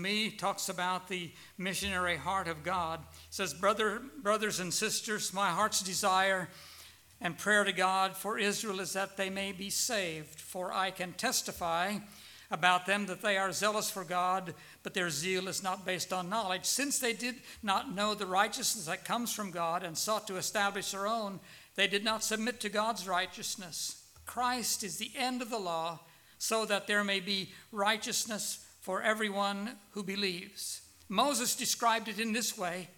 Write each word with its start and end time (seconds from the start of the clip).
me 0.00 0.30
talks 0.30 0.68
about 0.68 1.08
the 1.08 1.30
missionary 1.58 2.16
heart 2.16 2.48
of 2.48 2.62
God. 2.62 3.00
It 3.00 3.34
says, 3.34 3.54
Brother, 3.54 4.02
brothers 4.22 4.60
and 4.60 4.72
sisters, 4.72 5.32
my 5.32 5.50
heart's 5.50 5.82
desire 5.82 6.48
and 7.20 7.36
prayer 7.36 7.64
to 7.64 7.72
God 7.72 8.16
for 8.16 8.38
Israel 8.38 8.80
is 8.80 8.94
that 8.94 9.16
they 9.16 9.30
may 9.30 9.52
be 9.52 9.70
saved. 9.70 10.40
For 10.40 10.72
I 10.72 10.90
can 10.90 11.12
testify 11.12 11.98
about 12.50 12.86
them 12.86 13.06
that 13.06 13.22
they 13.22 13.36
are 13.36 13.52
zealous 13.52 13.90
for 13.90 14.04
God, 14.04 14.54
but 14.82 14.94
their 14.94 15.10
zeal 15.10 15.46
is 15.46 15.62
not 15.62 15.86
based 15.86 16.12
on 16.12 16.28
knowledge. 16.28 16.64
Since 16.64 16.98
they 16.98 17.12
did 17.12 17.36
not 17.62 17.94
know 17.94 18.14
the 18.14 18.26
righteousness 18.26 18.86
that 18.86 19.04
comes 19.04 19.32
from 19.32 19.50
God 19.50 19.82
and 19.82 19.96
sought 19.96 20.26
to 20.26 20.36
establish 20.36 20.90
their 20.90 21.06
own, 21.06 21.38
they 21.76 21.86
did 21.86 22.04
not 22.04 22.24
submit 22.24 22.58
to 22.60 22.68
God's 22.68 23.06
righteousness. 23.06 24.02
Christ 24.26 24.82
is 24.82 24.96
the 24.96 25.12
end 25.16 25.42
of 25.42 25.50
the 25.50 25.58
law, 25.58 26.00
so 26.38 26.64
that 26.64 26.86
there 26.86 27.04
may 27.04 27.20
be 27.20 27.52
righteousness 27.70 28.66
for 28.80 29.02
everyone 29.02 29.76
who 29.92 30.02
believes. 30.02 30.82
Moses 31.08 31.54
described 31.54 32.08
it 32.08 32.18
in 32.18 32.32
this 32.32 32.56
way 32.56 32.88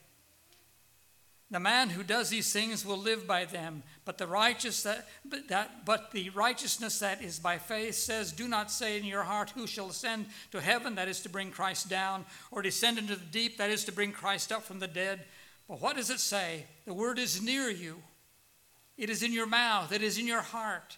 the 1.52 1.60
man 1.60 1.90
who 1.90 2.02
does 2.02 2.30
these 2.30 2.50
things 2.50 2.84
will 2.84 2.96
live 2.96 3.26
by 3.26 3.44
them, 3.44 3.82
but 4.06 4.16
the 4.16 4.26
righteous 4.26 4.82
that, 4.84 5.06
but 5.22 5.48
that 5.48 5.84
but 5.84 6.10
the 6.10 6.30
righteousness 6.30 6.98
that 7.00 7.22
is 7.22 7.38
by 7.38 7.58
faith 7.58 7.94
says, 7.94 8.32
Do 8.32 8.48
not 8.48 8.70
say 8.70 8.96
in 8.96 9.04
your 9.04 9.22
heart, 9.22 9.50
Who 9.50 9.66
shall 9.66 9.90
ascend 9.90 10.26
to 10.50 10.62
heaven, 10.62 10.94
that 10.94 11.08
is 11.08 11.20
to 11.20 11.28
bring 11.28 11.50
Christ 11.50 11.90
down, 11.90 12.24
or 12.50 12.62
descend 12.62 12.96
into 12.96 13.16
the 13.16 13.26
deep, 13.26 13.58
that 13.58 13.68
is 13.68 13.84
to 13.84 13.92
bring 13.92 14.12
Christ 14.12 14.50
up 14.50 14.62
from 14.62 14.78
the 14.78 14.88
dead. 14.88 15.26
But 15.68 15.82
what 15.82 15.96
does 15.96 16.08
it 16.08 16.20
say? 16.20 16.64
The 16.86 16.94
word 16.94 17.18
is 17.18 17.42
near 17.42 17.68
you. 17.68 18.02
It 18.96 19.10
is 19.10 19.22
in 19.22 19.34
your 19.34 19.46
mouth, 19.46 19.92
it 19.92 20.02
is 20.02 20.16
in 20.16 20.26
your 20.26 20.40
heart. 20.40 20.96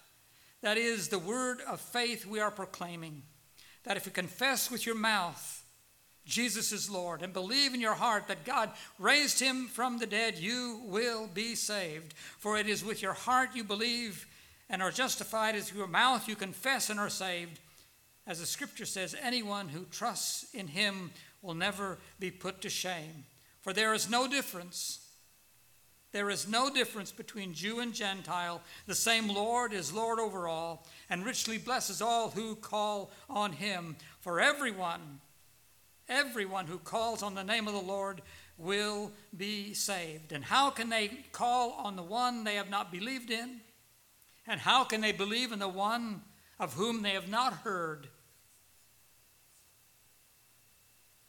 That 0.61 0.77
is 0.77 1.09
the 1.09 1.19
word 1.19 1.59
of 1.67 1.81
faith 1.81 2.25
we 2.25 2.39
are 2.39 2.49
proclaiming. 2.49 3.23
That 3.85 3.97
if 3.97 4.05
you 4.05 4.11
confess 4.11 4.69
with 4.69 4.85
your 4.85 4.95
mouth 4.95 5.55
Jesus 6.25 6.71
is 6.71 6.89
Lord, 6.89 7.21
and 7.21 7.31
believe 7.31 7.73
in 7.73 7.81
your 7.81 7.93
heart 7.93 8.27
that 8.27 8.45
God 8.45 8.71
raised 8.97 9.39
him 9.39 9.67
from 9.67 9.99
the 9.99 10.07
dead, 10.07 10.37
you 10.39 10.81
will 10.85 11.27
be 11.27 11.53
saved. 11.53 12.15
For 12.39 12.57
it 12.57 12.67
is 12.67 12.83
with 12.83 13.01
your 13.01 13.13
heart 13.13 13.49
you 13.53 13.63
believe 13.63 14.25
and 14.67 14.81
are 14.81 14.91
justified, 14.91 15.55
as 15.55 15.69
with 15.69 15.77
your 15.77 15.87
mouth 15.87 16.27
you 16.27 16.35
confess 16.35 16.89
and 16.89 16.99
are 16.99 17.11
saved. 17.11 17.59
As 18.25 18.39
the 18.39 18.47
scripture 18.47 18.87
says, 18.87 19.15
anyone 19.21 19.69
who 19.69 19.85
trusts 19.91 20.51
in 20.55 20.67
him 20.67 21.11
will 21.43 21.53
never 21.53 21.99
be 22.19 22.31
put 22.31 22.59
to 22.61 22.69
shame. 22.71 23.25
For 23.61 23.71
there 23.71 23.93
is 23.93 24.09
no 24.09 24.27
difference. 24.27 25.04
There 26.15 26.29
is 26.29 26.47
no 26.47 26.69
difference 26.69 27.11
between 27.11 27.53
Jew 27.53 27.81
and 27.81 27.93
Gentile. 27.93 28.61
The 28.87 28.95
same 28.95 29.27
Lord 29.27 29.73
is 29.73 29.91
Lord 29.91 30.17
over 30.17 30.47
all, 30.47 30.87
and 31.09 31.25
richly 31.25 31.57
blesses 31.57 32.01
all 32.01 32.29
who 32.29 32.55
call 32.55 33.11
on 33.29 33.51
him. 33.51 33.97
For 34.21 34.39
everyone 34.39 35.19
Everyone 36.07 36.67
who 36.67 36.77
calls 36.77 37.21
on 37.21 37.35
the 37.35 37.43
name 37.43 37.67
of 37.67 37.73
the 37.73 37.81
Lord 37.81 38.21
will 38.57 39.11
be 39.35 39.73
saved. 39.73 40.31
And 40.31 40.45
how 40.45 40.69
can 40.69 40.89
they 40.89 41.09
call 41.33 41.71
on 41.71 41.97
the 41.97 42.03
one 42.03 42.45
they 42.45 42.55
have 42.55 42.69
not 42.69 42.93
believed 42.93 43.29
in? 43.29 43.59
And 44.47 44.61
how 44.61 44.85
can 44.85 45.01
they 45.01 45.11
believe 45.11 45.51
in 45.51 45.59
the 45.59 45.67
one 45.67 46.21
of 46.61 46.75
whom 46.75 47.01
they 47.01 47.09
have 47.09 47.27
not 47.27 47.51
heard? 47.53 48.07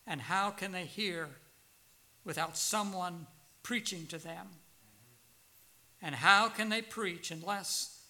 And 0.07 0.21
how 0.21 0.51
can 0.51 0.71
they 0.71 0.85
hear 0.85 1.31
without 2.25 2.57
someone 2.57 3.27
preaching 3.65 4.07
to 4.09 4.19
them? 4.19 4.47
And 6.03 6.15
how 6.15 6.49
can 6.49 6.69
they 6.69 6.83
preach 6.83 7.31
unless 7.31 8.01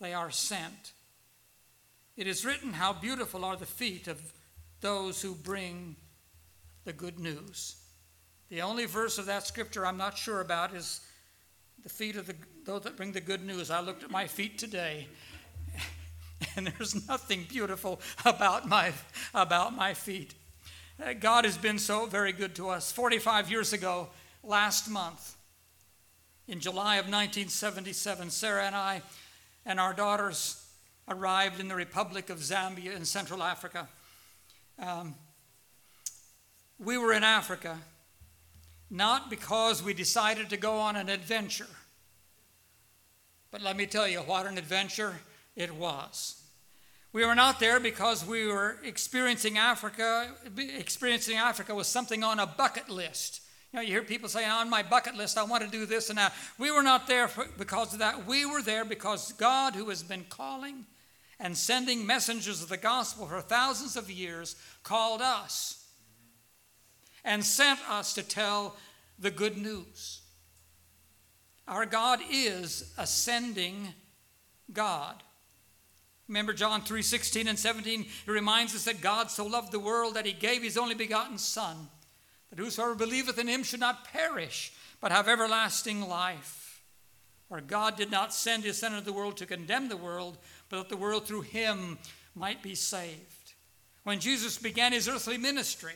they 0.00 0.12
are 0.12 0.30
sent? 0.30 0.92
It 2.16 2.26
is 2.26 2.44
written, 2.44 2.72
How 2.72 2.92
beautiful 2.92 3.44
are 3.44 3.56
the 3.56 3.66
feet 3.66 4.08
of 4.08 4.20
those 4.80 5.22
who 5.22 5.34
bring 5.34 5.96
the 6.84 6.92
good 6.92 7.18
news. 7.18 7.76
The 8.48 8.62
only 8.62 8.86
verse 8.86 9.18
of 9.18 9.26
that 9.26 9.46
scripture 9.46 9.84
I'm 9.84 9.96
not 9.96 10.16
sure 10.16 10.40
about 10.40 10.74
is 10.74 11.00
the 11.82 11.88
feet 11.88 12.16
of 12.16 12.26
the, 12.26 12.34
those 12.64 12.82
that 12.82 12.96
bring 12.96 13.12
the 13.12 13.20
good 13.20 13.44
news. 13.44 13.70
I 13.70 13.80
looked 13.80 14.04
at 14.04 14.10
my 14.10 14.26
feet 14.26 14.58
today, 14.58 15.08
and 16.56 16.66
there's 16.68 17.06
nothing 17.08 17.44
beautiful 17.48 18.00
about 18.24 18.68
my, 18.68 18.92
about 19.34 19.74
my 19.74 19.94
feet. 19.94 20.34
Uh, 21.04 21.12
God 21.12 21.44
has 21.44 21.58
been 21.58 21.78
so 21.78 22.06
very 22.06 22.32
good 22.32 22.54
to 22.54 22.68
us. 22.68 22.92
45 22.92 23.50
years 23.50 23.72
ago, 23.72 24.08
last 24.42 24.88
month, 24.88 25.35
in 26.48 26.60
July 26.60 26.96
of 26.96 27.06
1977, 27.06 28.30
Sarah 28.30 28.66
and 28.66 28.76
I 28.76 29.02
and 29.64 29.80
our 29.80 29.92
daughters 29.92 30.64
arrived 31.08 31.60
in 31.60 31.68
the 31.68 31.74
Republic 31.74 32.30
of 32.30 32.38
Zambia 32.38 32.94
in 32.94 33.04
Central 33.04 33.42
Africa. 33.42 33.88
Um, 34.78 35.14
we 36.78 36.98
were 36.98 37.12
in 37.12 37.24
Africa 37.24 37.78
not 38.90 39.30
because 39.30 39.82
we 39.82 39.92
decided 39.94 40.50
to 40.50 40.56
go 40.56 40.78
on 40.78 40.94
an 40.94 41.08
adventure, 41.08 41.66
but 43.50 43.60
let 43.60 43.76
me 43.76 43.86
tell 43.86 44.06
you 44.06 44.20
what 44.20 44.46
an 44.46 44.58
adventure 44.58 45.16
it 45.56 45.74
was. 45.74 46.42
We 47.12 47.24
were 47.24 47.34
not 47.34 47.58
there 47.58 47.80
because 47.80 48.24
we 48.24 48.46
were 48.46 48.76
experiencing 48.84 49.58
Africa. 49.58 50.32
Experiencing 50.56 51.36
Africa 51.36 51.74
was 51.74 51.88
something 51.88 52.22
on 52.22 52.38
a 52.38 52.46
bucket 52.46 52.90
list. 52.90 53.40
You 53.76 53.82
know, 53.82 53.88
you 53.88 53.92
hear 53.92 54.02
people 54.04 54.30
saying, 54.30 54.48
on 54.48 54.70
my 54.70 54.82
bucket 54.82 55.16
list, 55.16 55.36
I 55.36 55.44
want 55.44 55.62
to 55.62 55.68
do 55.68 55.84
this 55.84 56.08
and 56.08 56.16
that. 56.16 56.32
We 56.56 56.70
were 56.70 56.82
not 56.82 57.06
there 57.06 57.28
for, 57.28 57.46
because 57.58 57.92
of 57.92 57.98
that. 57.98 58.26
We 58.26 58.46
were 58.46 58.62
there 58.62 58.86
because 58.86 59.32
God, 59.32 59.74
who 59.74 59.90
has 59.90 60.02
been 60.02 60.24
calling 60.30 60.86
and 61.38 61.54
sending 61.54 62.06
messengers 62.06 62.62
of 62.62 62.70
the 62.70 62.78
gospel 62.78 63.26
for 63.26 63.38
thousands 63.42 63.94
of 63.94 64.10
years, 64.10 64.56
called 64.82 65.20
us 65.20 65.84
and 67.22 67.44
sent 67.44 67.78
us 67.90 68.14
to 68.14 68.22
tell 68.22 68.76
the 69.18 69.30
good 69.30 69.58
news. 69.58 70.22
Our 71.68 71.84
God 71.84 72.20
is 72.32 72.94
ascending 72.96 73.88
God. 74.72 75.22
Remember 76.28 76.54
John 76.54 76.80
3 76.80 77.02
16 77.02 77.46
and 77.46 77.58
17? 77.58 78.06
It 78.26 78.30
reminds 78.30 78.74
us 78.74 78.86
that 78.86 79.02
God 79.02 79.30
so 79.30 79.44
loved 79.44 79.70
the 79.70 79.78
world 79.78 80.14
that 80.14 80.24
he 80.24 80.32
gave 80.32 80.62
his 80.62 80.78
only 80.78 80.94
begotten 80.94 81.36
Son, 81.36 81.90
that 82.56 82.62
whosoever 82.62 82.94
believeth 82.94 83.38
in 83.38 83.48
him 83.48 83.62
should 83.62 83.80
not 83.80 84.04
perish, 84.04 84.72
but 85.00 85.12
have 85.12 85.28
everlasting 85.28 86.00
life. 86.08 86.82
For 87.48 87.60
God 87.60 87.96
did 87.96 88.10
not 88.10 88.34
send 88.34 88.64
his 88.64 88.78
Son 88.78 88.92
into 88.92 89.04
the 89.04 89.12
world 89.12 89.36
to 89.36 89.46
condemn 89.46 89.88
the 89.88 89.96
world, 89.96 90.38
but 90.68 90.78
that 90.78 90.88
the 90.88 90.96
world 90.96 91.26
through 91.26 91.42
him 91.42 91.98
might 92.34 92.62
be 92.62 92.74
saved. 92.74 93.54
When 94.02 94.20
Jesus 94.20 94.58
began 94.58 94.92
his 94.92 95.08
earthly 95.08 95.38
ministry, 95.38 95.94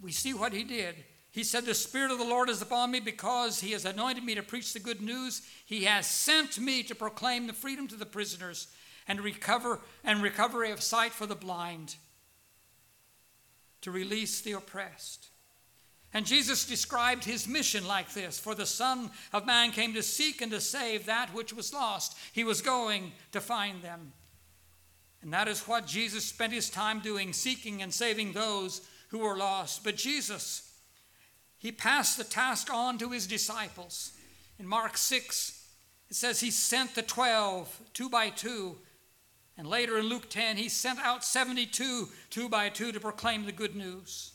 we 0.00 0.12
see 0.12 0.34
what 0.34 0.52
he 0.52 0.62
did. 0.62 0.96
He 1.30 1.44
said, 1.44 1.64
The 1.64 1.74
Spirit 1.74 2.10
of 2.10 2.18
the 2.18 2.24
Lord 2.24 2.48
is 2.48 2.62
upon 2.62 2.90
me 2.90 3.00
because 3.00 3.60
he 3.60 3.72
has 3.72 3.84
anointed 3.84 4.24
me 4.24 4.34
to 4.34 4.42
preach 4.42 4.72
the 4.72 4.78
good 4.78 5.00
news. 5.00 5.42
He 5.66 5.84
has 5.84 6.06
sent 6.06 6.58
me 6.58 6.82
to 6.84 6.94
proclaim 6.94 7.46
the 7.46 7.52
freedom 7.52 7.88
to 7.88 7.96
the 7.96 8.06
prisoners 8.06 8.68
and 9.06 9.20
recover 9.20 9.80
and 10.04 10.22
recovery 10.22 10.70
of 10.70 10.82
sight 10.82 11.12
for 11.12 11.26
the 11.26 11.34
blind, 11.34 11.96
to 13.82 13.90
release 13.90 14.40
the 14.40 14.52
oppressed. 14.52 15.28
And 16.12 16.24
Jesus 16.24 16.64
described 16.64 17.24
his 17.24 17.46
mission 17.46 17.86
like 17.86 18.12
this 18.14 18.38
For 18.38 18.54
the 18.54 18.66
Son 18.66 19.10
of 19.32 19.46
Man 19.46 19.70
came 19.70 19.94
to 19.94 20.02
seek 20.02 20.40
and 20.40 20.50
to 20.52 20.60
save 20.60 21.06
that 21.06 21.34
which 21.34 21.52
was 21.52 21.74
lost. 21.74 22.16
He 22.32 22.44
was 22.44 22.62
going 22.62 23.12
to 23.32 23.40
find 23.40 23.82
them. 23.82 24.12
And 25.22 25.32
that 25.32 25.48
is 25.48 25.62
what 25.62 25.86
Jesus 25.86 26.24
spent 26.24 26.52
his 26.52 26.70
time 26.70 27.00
doing, 27.00 27.32
seeking 27.32 27.82
and 27.82 27.92
saving 27.92 28.32
those 28.32 28.80
who 29.08 29.18
were 29.18 29.36
lost. 29.36 29.84
But 29.84 29.96
Jesus, 29.96 30.72
he 31.58 31.72
passed 31.72 32.16
the 32.16 32.24
task 32.24 32.72
on 32.72 32.96
to 32.98 33.10
his 33.10 33.26
disciples. 33.26 34.12
In 34.58 34.66
Mark 34.66 34.96
6, 34.96 35.68
it 36.08 36.16
says 36.16 36.40
he 36.40 36.50
sent 36.50 36.94
the 36.94 37.02
12 37.02 37.80
two 37.92 38.08
by 38.08 38.30
two. 38.30 38.76
And 39.58 39.66
later 39.66 39.98
in 39.98 40.06
Luke 40.06 40.28
10, 40.28 40.56
he 40.56 40.68
sent 40.68 40.98
out 40.98 41.24
72 41.24 42.08
two 42.30 42.48
by 42.48 42.68
two 42.68 42.92
to 42.92 43.00
proclaim 43.00 43.46
the 43.46 43.52
good 43.52 43.74
news. 43.74 44.32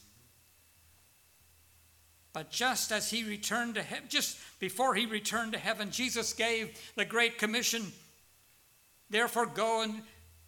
But 2.34 2.50
just 2.50 2.92
as 2.92 3.12
he 3.12 3.24
returned 3.24 3.76
to 3.76 3.84
heaven, 3.84 4.06
just 4.08 4.38
before 4.60 4.96
he 4.96 5.06
returned 5.06 5.54
to 5.54 5.60
heaven, 5.60 5.92
Jesus 5.92 6.34
gave 6.34 6.80
the 6.96 7.06
Great 7.06 7.38
Commission. 7.38 7.92
Therefore, 9.10 9.46
go 9.46 9.82
and 9.82 10.02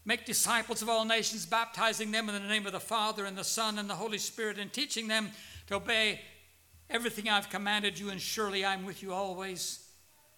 Make 0.05 0.25
disciples 0.25 0.81
of 0.81 0.89
all 0.89 1.05
nations, 1.05 1.45
baptizing 1.45 2.11
them 2.11 2.27
in 2.27 2.35
the 2.35 2.47
name 2.47 2.65
of 2.65 2.73
the 2.73 2.79
Father 2.79 3.25
and 3.25 3.37
the 3.37 3.43
Son 3.43 3.79
and 3.79 3.89
the 3.89 3.95
Holy 3.95 4.17
Spirit, 4.17 4.59
and 4.59 4.71
teaching 4.71 5.07
them 5.07 5.31
to 5.67 5.75
obey 5.75 6.19
everything 6.89 7.29
I've 7.29 7.49
commanded 7.49 7.97
you, 7.97 8.09
and 8.09 8.19
surely 8.19 8.65
I'm 8.65 8.85
with 8.85 9.01
you 9.01 9.13
always, 9.13 9.87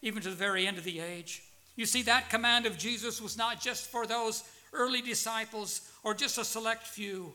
even 0.04 0.22
to 0.22 0.30
the 0.30 0.36
very 0.36 0.68
end 0.68 0.78
of 0.78 0.84
the 0.84 1.00
age. 1.00 1.42
You 1.76 1.86
see, 1.86 2.04
that 2.04 2.30
command 2.30 2.66
of 2.66 2.78
Jesus 2.78 3.22
was 3.22 3.38
not 3.38 3.60
just 3.60 3.90
for 3.90 4.06
those 4.06 4.44
early 4.74 5.02
disciples 5.02 5.82
or 6.04 6.14
just 6.14 6.38
a 6.38 6.46
select 6.46 6.88
few, 6.88 7.34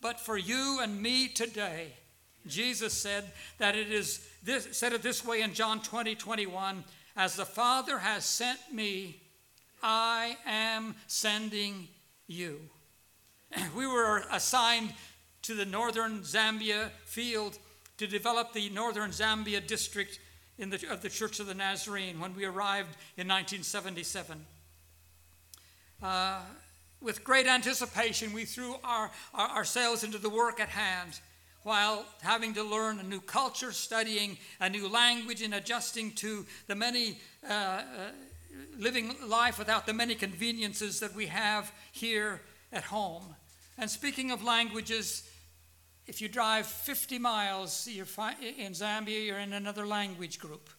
but 0.00 0.20
for 0.20 0.36
you 0.36 0.78
and 0.82 1.00
me 1.00 1.28
today. 1.28 1.92
Jesus 2.46 2.92
said 2.92 3.24
that 3.58 3.76
it 3.76 3.90
is 3.92 4.26
this, 4.42 4.68
said 4.72 4.92
it 4.92 5.02
this 5.02 5.24
way 5.24 5.42
in 5.42 5.54
John 5.54 5.80
20, 5.82 6.14
21, 6.14 6.84
as 7.16 7.36
the 7.36 7.44
Father 7.44 7.98
has 7.98 8.24
sent 8.24 8.58
me, 8.72 9.20
I 9.82 10.36
am 10.46 10.94
sending 11.06 11.88
you. 12.26 12.60
we 13.76 13.86
were 13.86 14.24
assigned 14.30 14.92
to 15.42 15.54
the 15.54 15.64
northern 15.64 16.20
Zambia 16.20 16.90
field 17.04 17.58
to 17.96 18.06
develop 18.06 18.52
the 18.52 18.70
northern 18.70 19.10
Zambia 19.10 19.66
district 19.66 20.20
the, 20.58 20.90
of 20.90 21.02
the 21.02 21.08
Church 21.08 21.40
of 21.40 21.46
the 21.46 21.54
Nazarene 21.54 22.20
when 22.20 22.34
we 22.34 22.44
arrived 22.44 22.96
in 23.16 23.28
1977. 23.28 24.44
Uh, 26.02 26.40
with 27.00 27.22
great 27.22 27.46
anticipation, 27.46 28.32
we 28.32 28.44
threw 28.44 28.74
our, 28.82 29.10
our, 29.32 29.48
ourselves 29.50 30.02
into 30.02 30.18
the 30.18 30.28
work 30.28 30.60
at 30.60 30.68
hand 30.68 31.20
while 31.62 32.04
having 32.22 32.54
to 32.54 32.62
learn 32.62 32.98
a 32.98 33.02
new 33.02 33.20
culture, 33.20 33.72
studying 33.72 34.36
a 34.60 34.68
new 34.68 34.88
language, 34.88 35.42
and 35.42 35.54
adjusting 35.54 36.12
to 36.12 36.44
the 36.66 36.74
many, 36.74 37.18
uh, 37.48 37.52
uh, 37.52 37.82
living 38.78 39.14
life 39.26 39.58
without 39.58 39.86
the 39.86 39.92
many 39.92 40.14
conveniences 40.14 41.00
that 41.00 41.14
we 41.14 41.26
have 41.26 41.72
here 41.92 42.40
at 42.72 42.84
home. 42.84 43.34
And 43.76 43.88
speaking 43.88 44.30
of 44.30 44.42
languages, 44.42 45.28
if 46.08 46.22
you 46.22 46.28
drive 46.28 46.66
50 46.66 47.18
miles 47.18 47.86
fi- 48.06 48.34
in 48.40 48.72
Zambia, 48.72 49.24
you're 49.24 49.38
in 49.38 49.52
another 49.52 49.86
language 49.86 50.38
group. 50.38 50.70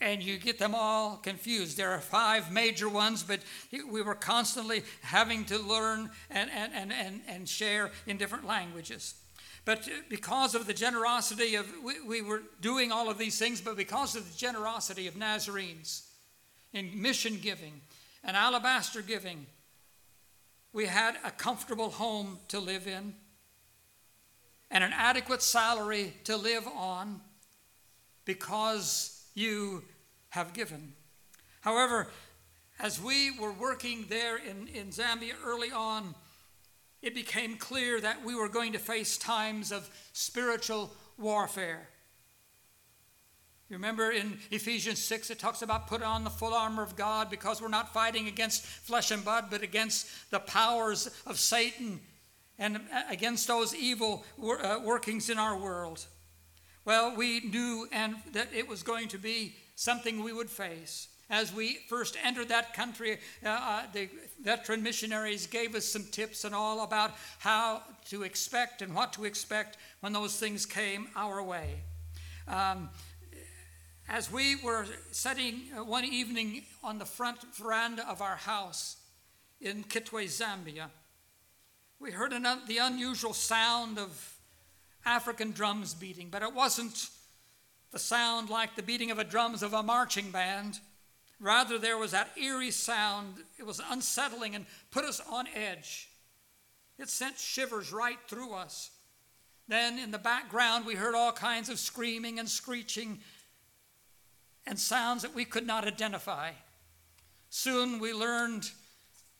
And 0.00 0.22
you 0.22 0.38
get 0.38 0.58
them 0.58 0.74
all 0.74 1.18
confused. 1.18 1.76
There 1.76 1.90
are 1.90 2.00
five 2.00 2.50
major 2.50 2.88
ones, 2.88 3.22
but 3.22 3.40
we 3.70 4.02
were 4.02 4.14
constantly 4.14 4.82
having 5.02 5.44
to 5.44 5.58
learn 5.58 6.10
and, 6.30 6.50
and, 6.50 6.72
and, 6.74 6.92
and, 6.92 7.20
and 7.28 7.48
share 7.48 7.90
in 8.06 8.16
different 8.16 8.46
languages. 8.46 9.14
But 9.66 9.88
because 10.08 10.54
of 10.54 10.66
the 10.66 10.74
generosity 10.74 11.54
of, 11.54 11.66
we, 11.82 12.00
we 12.00 12.22
were 12.22 12.42
doing 12.60 12.90
all 12.90 13.08
of 13.08 13.18
these 13.18 13.38
things, 13.38 13.60
but 13.60 13.76
because 13.76 14.16
of 14.16 14.30
the 14.30 14.36
generosity 14.36 15.06
of 15.06 15.14
Nazarenes 15.14 16.08
in 16.72 17.00
mission 17.00 17.38
giving 17.40 17.80
and 18.24 18.36
alabaster 18.36 19.02
giving 19.02 19.46
we 20.74 20.86
had 20.86 21.16
a 21.24 21.30
comfortable 21.30 21.88
home 21.88 22.38
to 22.48 22.58
live 22.58 22.86
in 22.86 23.14
and 24.72 24.82
an 24.82 24.92
adequate 24.92 25.40
salary 25.40 26.12
to 26.24 26.36
live 26.36 26.66
on 26.66 27.20
because 28.24 29.24
you 29.34 29.84
have 30.30 30.52
given. 30.52 30.92
However, 31.60 32.08
as 32.80 33.00
we 33.00 33.30
were 33.38 33.52
working 33.52 34.06
there 34.08 34.36
in, 34.36 34.66
in 34.66 34.88
Zambia 34.88 35.34
early 35.46 35.70
on, 35.70 36.12
it 37.00 37.14
became 37.14 37.56
clear 37.56 38.00
that 38.00 38.24
we 38.24 38.34
were 38.34 38.48
going 38.48 38.72
to 38.72 38.78
face 38.80 39.16
times 39.16 39.70
of 39.70 39.88
spiritual 40.12 40.90
warfare. 41.16 41.88
Remember 43.74 44.12
in 44.12 44.38
Ephesians 44.52 45.00
6, 45.00 45.30
it 45.30 45.40
talks 45.40 45.60
about 45.60 45.88
put 45.88 46.00
on 46.00 46.22
the 46.22 46.30
full 46.30 46.54
armor 46.54 46.82
of 46.82 46.94
God 46.94 47.28
because 47.28 47.60
we're 47.60 47.66
not 47.66 47.92
fighting 47.92 48.28
against 48.28 48.64
flesh 48.64 49.10
and 49.10 49.24
blood, 49.24 49.46
but 49.50 49.62
against 49.62 50.30
the 50.30 50.38
powers 50.38 51.10
of 51.26 51.40
Satan 51.40 52.00
and 52.56 52.80
against 53.10 53.48
those 53.48 53.74
evil 53.74 54.24
uh, 54.40 54.78
workings 54.82 55.28
in 55.28 55.38
our 55.38 55.58
world. 55.58 56.06
Well, 56.84 57.16
we 57.16 57.40
knew 57.40 57.88
and 57.90 58.14
that 58.32 58.48
it 58.54 58.68
was 58.68 58.84
going 58.84 59.08
to 59.08 59.18
be 59.18 59.56
something 59.74 60.22
we 60.22 60.32
would 60.32 60.50
face. 60.50 61.08
As 61.28 61.52
we 61.52 61.78
first 61.88 62.16
entered 62.22 62.50
that 62.50 62.74
country, 62.74 63.18
uh, 63.44 63.48
uh, 63.48 63.82
the 63.92 64.08
veteran 64.40 64.84
missionaries 64.84 65.48
gave 65.48 65.74
us 65.74 65.84
some 65.84 66.04
tips 66.12 66.44
and 66.44 66.54
all 66.54 66.84
about 66.84 67.12
how 67.40 67.82
to 68.10 68.22
expect 68.22 68.82
and 68.82 68.94
what 68.94 69.12
to 69.14 69.24
expect 69.24 69.78
when 69.98 70.12
those 70.12 70.38
things 70.38 70.64
came 70.64 71.08
our 71.16 71.42
way. 71.42 71.80
Um, 72.46 72.90
as 74.08 74.30
we 74.30 74.56
were 74.56 74.86
sitting 75.10 75.62
uh, 75.76 75.82
one 75.82 76.04
evening 76.04 76.62
on 76.82 76.98
the 76.98 77.04
front 77.04 77.38
veranda 77.54 78.08
of 78.08 78.20
our 78.20 78.36
house 78.36 78.96
in 79.60 79.84
Kitwe, 79.84 80.24
Zambia, 80.26 80.88
we 81.98 82.10
heard 82.10 82.32
an, 82.32 82.46
the 82.66 82.78
unusual 82.78 83.32
sound 83.32 83.98
of 83.98 84.36
African 85.06 85.52
drums 85.52 85.94
beating, 85.94 86.28
but 86.30 86.42
it 86.42 86.52
wasn't 86.52 87.08
the 87.92 87.98
sound 87.98 88.50
like 88.50 88.76
the 88.76 88.82
beating 88.82 89.10
of 89.10 89.16
the 89.16 89.24
drums 89.24 89.62
of 89.62 89.72
a 89.72 89.82
marching 89.82 90.30
band. 90.30 90.80
Rather, 91.40 91.78
there 91.78 91.98
was 91.98 92.10
that 92.10 92.30
eerie 92.36 92.70
sound. 92.70 93.36
It 93.58 93.64
was 93.64 93.80
unsettling 93.90 94.54
and 94.54 94.66
put 94.90 95.04
us 95.04 95.20
on 95.30 95.46
edge. 95.54 96.08
It 96.98 97.08
sent 97.08 97.38
shivers 97.38 97.92
right 97.92 98.18
through 98.28 98.52
us. 98.52 98.90
Then, 99.66 99.98
in 99.98 100.10
the 100.10 100.18
background, 100.18 100.84
we 100.84 100.94
heard 100.94 101.14
all 101.14 101.32
kinds 101.32 101.70
of 101.70 101.78
screaming 101.78 102.38
and 102.38 102.48
screeching 102.48 103.20
and 104.66 104.78
sounds 104.78 105.22
that 105.22 105.34
we 105.34 105.44
could 105.44 105.66
not 105.66 105.86
identify. 105.86 106.50
Soon 107.50 107.98
we 107.98 108.12
learned 108.12 108.70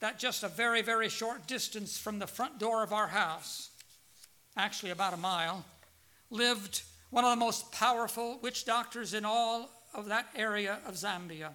that 0.00 0.18
just 0.18 0.42
a 0.42 0.48
very, 0.48 0.82
very 0.82 1.08
short 1.08 1.46
distance 1.46 1.96
from 1.98 2.18
the 2.18 2.26
front 2.26 2.58
door 2.58 2.82
of 2.82 2.92
our 2.92 3.08
house, 3.08 3.70
actually 4.56 4.90
about 4.90 5.14
a 5.14 5.18
mile, 5.18 5.64
lived 6.30 6.82
one 7.10 7.24
of 7.24 7.30
the 7.30 7.36
most 7.36 7.72
powerful 7.72 8.38
witch 8.42 8.64
doctors 8.64 9.14
in 9.14 9.24
all 9.24 9.70
of 9.94 10.06
that 10.06 10.26
area 10.34 10.78
of 10.86 10.94
Zambia. 10.94 11.50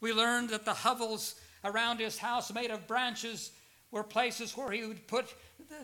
We 0.00 0.12
learned 0.12 0.50
that 0.50 0.64
the 0.64 0.74
hovels 0.74 1.34
around 1.64 1.98
his 1.98 2.18
house, 2.18 2.52
made 2.52 2.70
of 2.70 2.86
branches, 2.86 3.50
were 3.90 4.04
places 4.04 4.56
where 4.56 4.70
he 4.70 4.84
would 4.84 5.08
put 5.08 5.34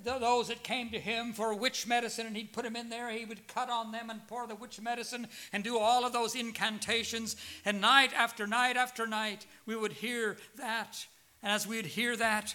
those 0.04 0.48
that 0.48 0.62
came 0.62 0.90
to 0.90 0.98
him 0.98 1.32
for 1.32 1.54
witch 1.54 1.86
medicine, 1.86 2.26
and 2.26 2.36
he'd 2.36 2.52
put 2.52 2.64
them 2.64 2.76
in 2.76 2.88
there. 2.88 3.10
He 3.10 3.24
would 3.24 3.46
cut 3.48 3.70
on 3.70 3.92
them 3.92 4.10
and 4.10 4.26
pour 4.28 4.46
the 4.46 4.54
witch 4.54 4.80
medicine 4.80 5.26
and 5.52 5.64
do 5.64 5.78
all 5.78 6.04
of 6.04 6.12
those 6.12 6.34
incantations. 6.34 7.36
And 7.64 7.80
night 7.80 8.12
after 8.14 8.46
night 8.46 8.76
after 8.76 9.06
night, 9.06 9.46
we 9.66 9.76
would 9.76 9.92
hear 9.92 10.36
that. 10.56 11.06
And 11.42 11.52
as 11.52 11.66
we'd 11.66 11.86
hear 11.86 12.16
that, 12.16 12.54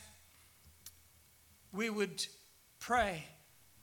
we 1.71 1.89
would 1.89 2.25
pray 2.80 3.25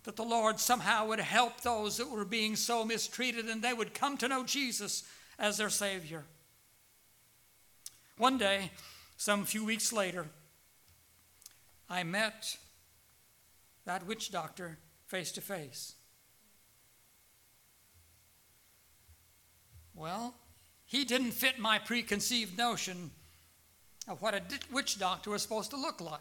that 0.04 0.16
the 0.16 0.24
Lord 0.24 0.58
somehow 0.58 1.06
would 1.08 1.20
help 1.20 1.60
those 1.60 1.96
that 1.96 2.10
were 2.10 2.24
being 2.24 2.56
so 2.56 2.84
mistreated 2.84 3.46
and 3.46 3.62
they 3.62 3.74
would 3.74 3.92
come 3.92 4.16
to 4.18 4.28
know 4.28 4.44
Jesus 4.44 5.04
as 5.38 5.58
their 5.58 5.70
Savior. 5.70 6.24
One 8.16 8.38
day, 8.38 8.70
some 9.16 9.44
few 9.44 9.64
weeks 9.64 9.92
later, 9.92 10.26
I 11.90 12.02
met 12.02 12.56
that 13.86 14.06
witch 14.06 14.30
doctor 14.30 14.78
face 15.06 15.32
to 15.32 15.40
face. 15.40 15.94
Well, 19.94 20.34
he 20.84 21.04
didn't 21.04 21.30
fit 21.30 21.58
my 21.58 21.78
preconceived 21.78 22.58
notion 22.58 23.10
of 24.06 24.20
what 24.20 24.34
a 24.34 24.42
witch 24.70 24.98
doctor 24.98 25.30
was 25.30 25.42
supposed 25.42 25.70
to 25.70 25.76
look 25.76 26.00
like. 26.00 26.20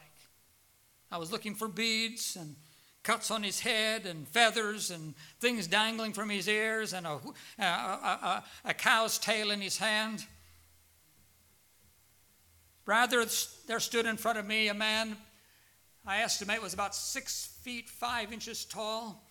I 1.12 1.18
was 1.18 1.32
looking 1.32 1.56
for 1.56 1.68
beads 1.68 2.38
and 2.40 2.56
cuts 3.04 3.30
on 3.30 3.44
his 3.44 3.60
head 3.60 4.06
and 4.06 4.28
feathers 4.28 4.90
and 4.90 5.14
things 5.40 5.68
dangling 5.68 6.14
from 6.14 6.30
his 6.30 6.48
ears 6.48 6.94
and 6.94 7.06
a, 7.06 7.20
a, 7.60 7.64
a, 7.64 8.44
a 8.66 8.74
cow's 8.74 9.20
tail 9.20 9.52
in 9.52 9.62
his 9.62 9.78
hand. 9.78 10.26
Rather, 12.86 13.26
there 13.68 13.80
stood 13.80 14.06
in 14.06 14.18
front 14.18 14.40
of 14.40 14.46
me 14.46 14.68
a 14.68 14.74
man 14.74 15.18
I 16.08 16.22
estimate 16.22 16.62
was 16.62 16.74
about 16.74 16.94
six 16.94 17.48
feet 17.64 17.90
five 17.90 18.32
inches 18.32 18.64
tall, 18.64 19.24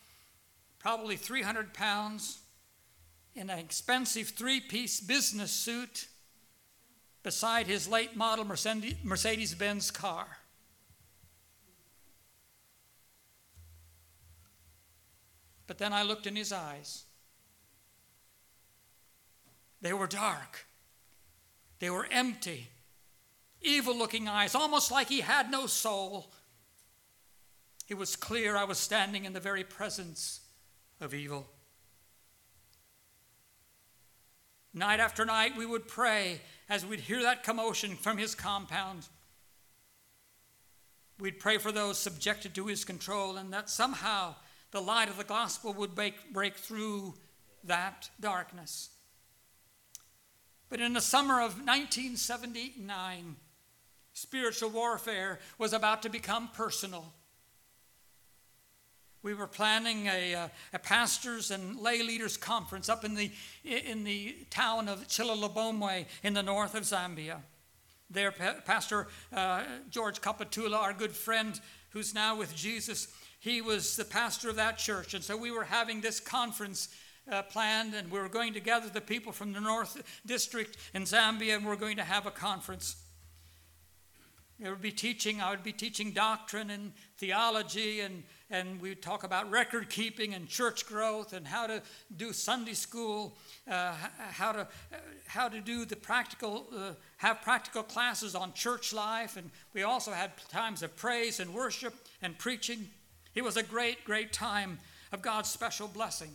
probably 0.78 1.16
300 1.16 1.72
pounds, 1.72 2.40
in 3.34 3.48
an 3.48 3.58
expensive 3.58 4.28
three 4.28 4.60
piece 4.60 5.00
business 5.00 5.52
suit 5.52 6.08
beside 7.22 7.66
his 7.66 7.88
late 7.88 8.16
model 8.16 8.44
Mercedes 8.44 9.54
Benz 9.54 9.90
car. 9.90 10.26
But 15.66 15.78
then 15.78 15.92
I 15.92 16.02
looked 16.02 16.26
in 16.26 16.36
his 16.36 16.52
eyes. 16.52 17.04
They 19.80 19.92
were 19.92 20.06
dark, 20.06 20.66
they 21.78 21.90
were 21.90 22.06
empty, 22.10 22.68
evil 23.60 23.96
looking 23.96 24.28
eyes, 24.28 24.54
almost 24.54 24.90
like 24.90 25.08
he 25.08 25.20
had 25.20 25.50
no 25.50 25.66
soul. 25.66 26.32
It 27.94 27.98
was 27.98 28.16
clear 28.16 28.56
I 28.56 28.64
was 28.64 28.78
standing 28.78 29.24
in 29.24 29.34
the 29.34 29.38
very 29.38 29.62
presence 29.62 30.40
of 31.00 31.14
evil. 31.14 31.46
Night 34.72 34.98
after 34.98 35.24
night, 35.24 35.56
we 35.56 35.64
would 35.64 35.86
pray 35.86 36.40
as 36.68 36.84
we'd 36.84 36.98
hear 36.98 37.22
that 37.22 37.44
commotion 37.44 37.94
from 37.94 38.18
his 38.18 38.34
compound. 38.34 39.06
We'd 41.20 41.38
pray 41.38 41.58
for 41.58 41.70
those 41.70 41.96
subjected 41.96 42.52
to 42.56 42.66
his 42.66 42.84
control 42.84 43.36
and 43.36 43.52
that 43.52 43.70
somehow 43.70 44.34
the 44.72 44.82
light 44.82 45.08
of 45.08 45.16
the 45.16 45.22
gospel 45.22 45.72
would 45.74 45.94
break, 45.94 46.32
break 46.32 46.56
through 46.56 47.14
that 47.62 48.10
darkness. 48.18 48.90
But 50.68 50.80
in 50.80 50.94
the 50.94 51.00
summer 51.00 51.34
of 51.34 51.64
1979, 51.64 53.36
spiritual 54.14 54.70
warfare 54.70 55.38
was 55.58 55.72
about 55.72 56.02
to 56.02 56.08
become 56.08 56.48
personal 56.48 57.14
we 59.24 59.32
were 59.32 59.46
planning 59.46 60.06
a, 60.06 60.34
uh, 60.34 60.48
a, 60.74 60.78
pastors 60.78 61.50
and 61.50 61.80
lay 61.80 62.02
leaders 62.02 62.36
conference 62.36 62.90
up 62.90 63.04
in 63.04 63.14
the, 63.14 63.32
in 63.64 64.04
the 64.04 64.36
town 64.50 64.86
of 64.86 65.08
Chililabombwe 65.08 66.04
in 66.22 66.34
the 66.34 66.42
north 66.42 66.74
of 66.74 66.82
Zambia. 66.82 67.38
there. 68.10 68.30
Pastor 68.30 69.08
uh, 69.32 69.62
George 69.90 70.20
Kapatula, 70.20 70.76
our 70.76 70.92
good 70.92 71.12
friend 71.12 71.58
who's 71.90 72.14
now 72.14 72.36
with 72.36 72.54
Jesus, 72.54 73.08
he 73.40 73.62
was 73.62 73.96
the 73.96 74.04
pastor 74.04 74.50
of 74.50 74.56
that 74.56 74.76
church. 74.76 75.14
And 75.14 75.24
so 75.24 75.36
we 75.36 75.50
were 75.50 75.64
having 75.64 76.02
this 76.02 76.20
conference 76.20 76.88
uh, 77.30 77.40
planned, 77.42 77.94
and 77.94 78.10
we 78.10 78.18
were 78.18 78.28
going 78.28 78.52
to 78.52 78.60
gather 78.60 78.90
the 78.90 79.00
people 79.00 79.32
from 79.32 79.54
the 79.54 79.60
North 79.60 80.02
District 80.26 80.76
in 80.92 81.04
Zambia, 81.04 81.54
and 81.54 81.64
we 81.64 81.70
we're 81.70 81.76
going 81.76 81.96
to 81.96 82.04
have 82.04 82.26
a 82.26 82.30
conference. 82.30 82.96
There 84.60 84.70
would 84.70 84.82
be 84.82 84.92
teaching, 84.92 85.40
I 85.40 85.50
would 85.50 85.64
be 85.64 85.72
teaching 85.72 86.12
doctrine 86.12 86.70
and 86.70 86.92
theology, 87.16 88.00
and, 88.00 88.22
and 88.54 88.80
we'd 88.80 89.02
talk 89.02 89.24
about 89.24 89.50
record 89.50 89.90
keeping 89.90 90.32
and 90.32 90.46
church 90.48 90.86
growth 90.86 91.32
and 91.32 91.44
how 91.44 91.66
to 91.66 91.82
do 92.16 92.32
Sunday 92.32 92.74
school, 92.74 93.36
uh, 93.68 93.94
how, 94.30 94.52
to, 94.52 94.60
uh, 94.60 94.96
how 95.26 95.48
to 95.48 95.60
do 95.60 95.84
the 95.84 95.96
practical, 95.96 96.66
uh, 96.72 96.92
have 97.16 97.42
practical 97.42 97.82
classes 97.82 98.36
on 98.36 98.52
church 98.52 98.92
life. 98.92 99.36
And 99.36 99.50
we 99.72 99.82
also 99.82 100.12
had 100.12 100.30
times 100.48 100.84
of 100.84 100.94
praise 100.94 101.40
and 101.40 101.52
worship 101.52 101.94
and 102.22 102.38
preaching. 102.38 102.88
It 103.34 103.42
was 103.42 103.56
a 103.56 103.62
great, 103.62 104.04
great 104.04 104.32
time 104.32 104.78
of 105.10 105.20
God's 105.20 105.50
special 105.50 105.88
blessing. 105.88 106.30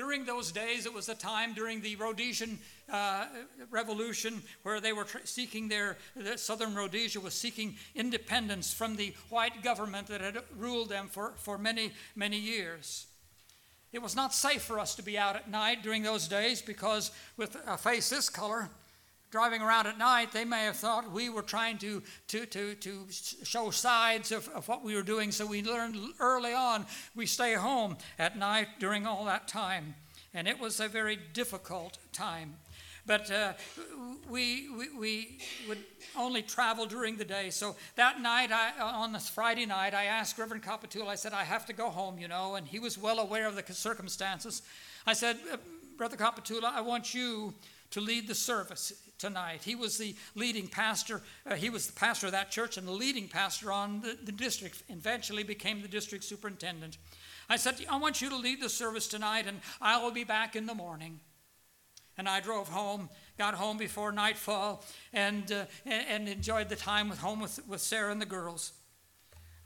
During 0.00 0.24
those 0.24 0.50
days, 0.50 0.86
it 0.86 0.94
was 0.94 1.10
a 1.10 1.14
time 1.14 1.52
during 1.52 1.82
the 1.82 1.94
Rhodesian 1.96 2.58
uh, 2.90 3.26
Revolution 3.70 4.42
where 4.62 4.80
they 4.80 4.94
were 4.94 5.06
seeking 5.24 5.68
their, 5.68 5.98
the 6.16 6.38
southern 6.38 6.74
Rhodesia 6.74 7.20
was 7.20 7.34
seeking 7.34 7.76
independence 7.94 8.72
from 8.72 8.96
the 8.96 9.12
white 9.28 9.62
government 9.62 10.06
that 10.06 10.22
had 10.22 10.38
ruled 10.56 10.88
them 10.88 11.08
for, 11.08 11.34
for 11.36 11.58
many, 11.58 11.92
many 12.16 12.38
years. 12.38 13.08
It 13.92 14.00
was 14.00 14.16
not 14.16 14.32
safe 14.32 14.62
for 14.62 14.80
us 14.80 14.94
to 14.94 15.02
be 15.02 15.18
out 15.18 15.36
at 15.36 15.50
night 15.50 15.82
during 15.82 16.02
those 16.02 16.28
days 16.28 16.62
because, 16.62 17.10
with 17.36 17.54
a 17.66 17.76
face 17.76 18.08
this 18.08 18.30
color, 18.30 18.70
driving 19.30 19.62
around 19.62 19.86
at 19.86 19.98
night, 19.98 20.32
they 20.32 20.44
may 20.44 20.64
have 20.64 20.76
thought 20.76 21.10
we 21.10 21.28
were 21.28 21.42
trying 21.42 21.78
to, 21.78 22.02
to, 22.28 22.46
to, 22.46 22.74
to 22.74 23.06
show 23.10 23.70
sides 23.70 24.32
of, 24.32 24.48
of 24.48 24.66
what 24.68 24.84
we 24.84 24.94
were 24.94 25.02
doing. 25.02 25.30
So 25.30 25.46
we 25.46 25.62
learned 25.62 25.96
early 26.18 26.52
on 26.52 26.86
we 27.14 27.26
stay 27.26 27.54
home 27.54 27.96
at 28.18 28.36
night 28.36 28.68
during 28.78 29.06
all 29.06 29.24
that 29.26 29.46
time. 29.46 29.94
And 30.34 30.46
it 30.46 30.58
was 30.58 30.80
a 30.80 30.88
very 30.88 31.18
difficult 31.32 31.98
time. 32.12 32.54
But 33.06 33.30
uh, 33.30 33.54
we, 34.28 34.68
we, 34.68 34.88
we, 34.96 35.38
would 35.68 35.78
only 36.16 36.42
travel 36.42 36.86
during 36.86 37.16
the 37.16 37.24
day. 37.24 37.50
So 37.50 37.74
that 37.96 38.20
night, 38.20 38.52
I, 38.52 38.78
on 38.80 39.12
this 39.12 39.28
Friday 39.28 39.66
night, 39.66 39.94
I 39.94 40.04
asked 40.04 40.38
Reverend 40.38 40.62
Capatul, 40.62 41.08
I 41.08 41.14
said, 41.14 41.32
I 41.32 41.44
have 41.44 41.66
to 41.66 41.72
go 41.72 41.88
home, 41.88 42.18
you 42.18 42.28
know, 42.28 42.54
and 42.54 42.68
he 42.68 42.78
was 42.78 42.98
well 42.98 43.18
aware 43.18 43.48
of 43.48 43.56
the 43.56 43.74
circumstances. 43.74 44.62
I 45.06 45.14
said, 45.14 45.38
uh, 45.52 45.56
Brother 45.96 46.16
Kapatula, 46.16 46.72
I 46.72 46.82
want 46.82 47.14
you 47.14 47.54
to 47.90 48.00
lead 48.00 48.28
the 48.28 48.34
service 48.34 48.92
tonight. 49.18 49.62
He 49.64 49.74
was 49.74 49.98
the 49.98 50.14
leading 50.34 50.68
pastor. 50.68 51.22
Uh, 51.46 51.54
he 51.54 51.70
was 51.70 51.86
the 51.86 51.92
pastor 51.92 52.26
of 52.26 52.32
that 52.32 52.50
church 52.50 52.76
and 52.76 52.86
the 52.86 52.92
leading 52.92 53.28
pastor 53.28 53.70
on 53.70 54.00
the, 54.00 54.16
the 54.22 54.32
district. 54.32 54.82
Eventually 54.88 55.42
became 55.42 55.82
the 55.82 55.88
district 55.88 56.24
superintendent. 56.24 56.98
I 57.48 57.56
said, 57.56 57.74
I 57.90 57.96
want 57.98 58.22
you 58.22 58.30
to 58.30 58.36
lead 58.36 58.62
the 58.62 58.68
service 58.68 59.08
tonight, 59.08 59.46
and 59.46 59.60
I 59.80 60.02
will 60.02 60.12
be 60.12 60.24
back 60.24 60.54
in 60.54 60.66
the 60.66 60.74
morning. 60.74 61.20
And 62.16 62.28
I 62.28 62.40
drove 62.40 62.68
home, 62.68 63.08
got 63.38 63.54
home 63.54 63.76
before 63.76 64.12
nightfall, 64.12 64.84
and, 65.12 65.50
uh, 65.50 65.64
and 65.84 66.28
enjoyed 66.28 66.68
the 66.68 66.76
time 66.76 67.08
with 67.08 67.18
home 67.18 67.40
with, 67.40 67.66
with 67.66 67.80
Sarah 67.80 68.12
and 68.12 68.20
the 68.20 68.26
girls. 68.26 68.72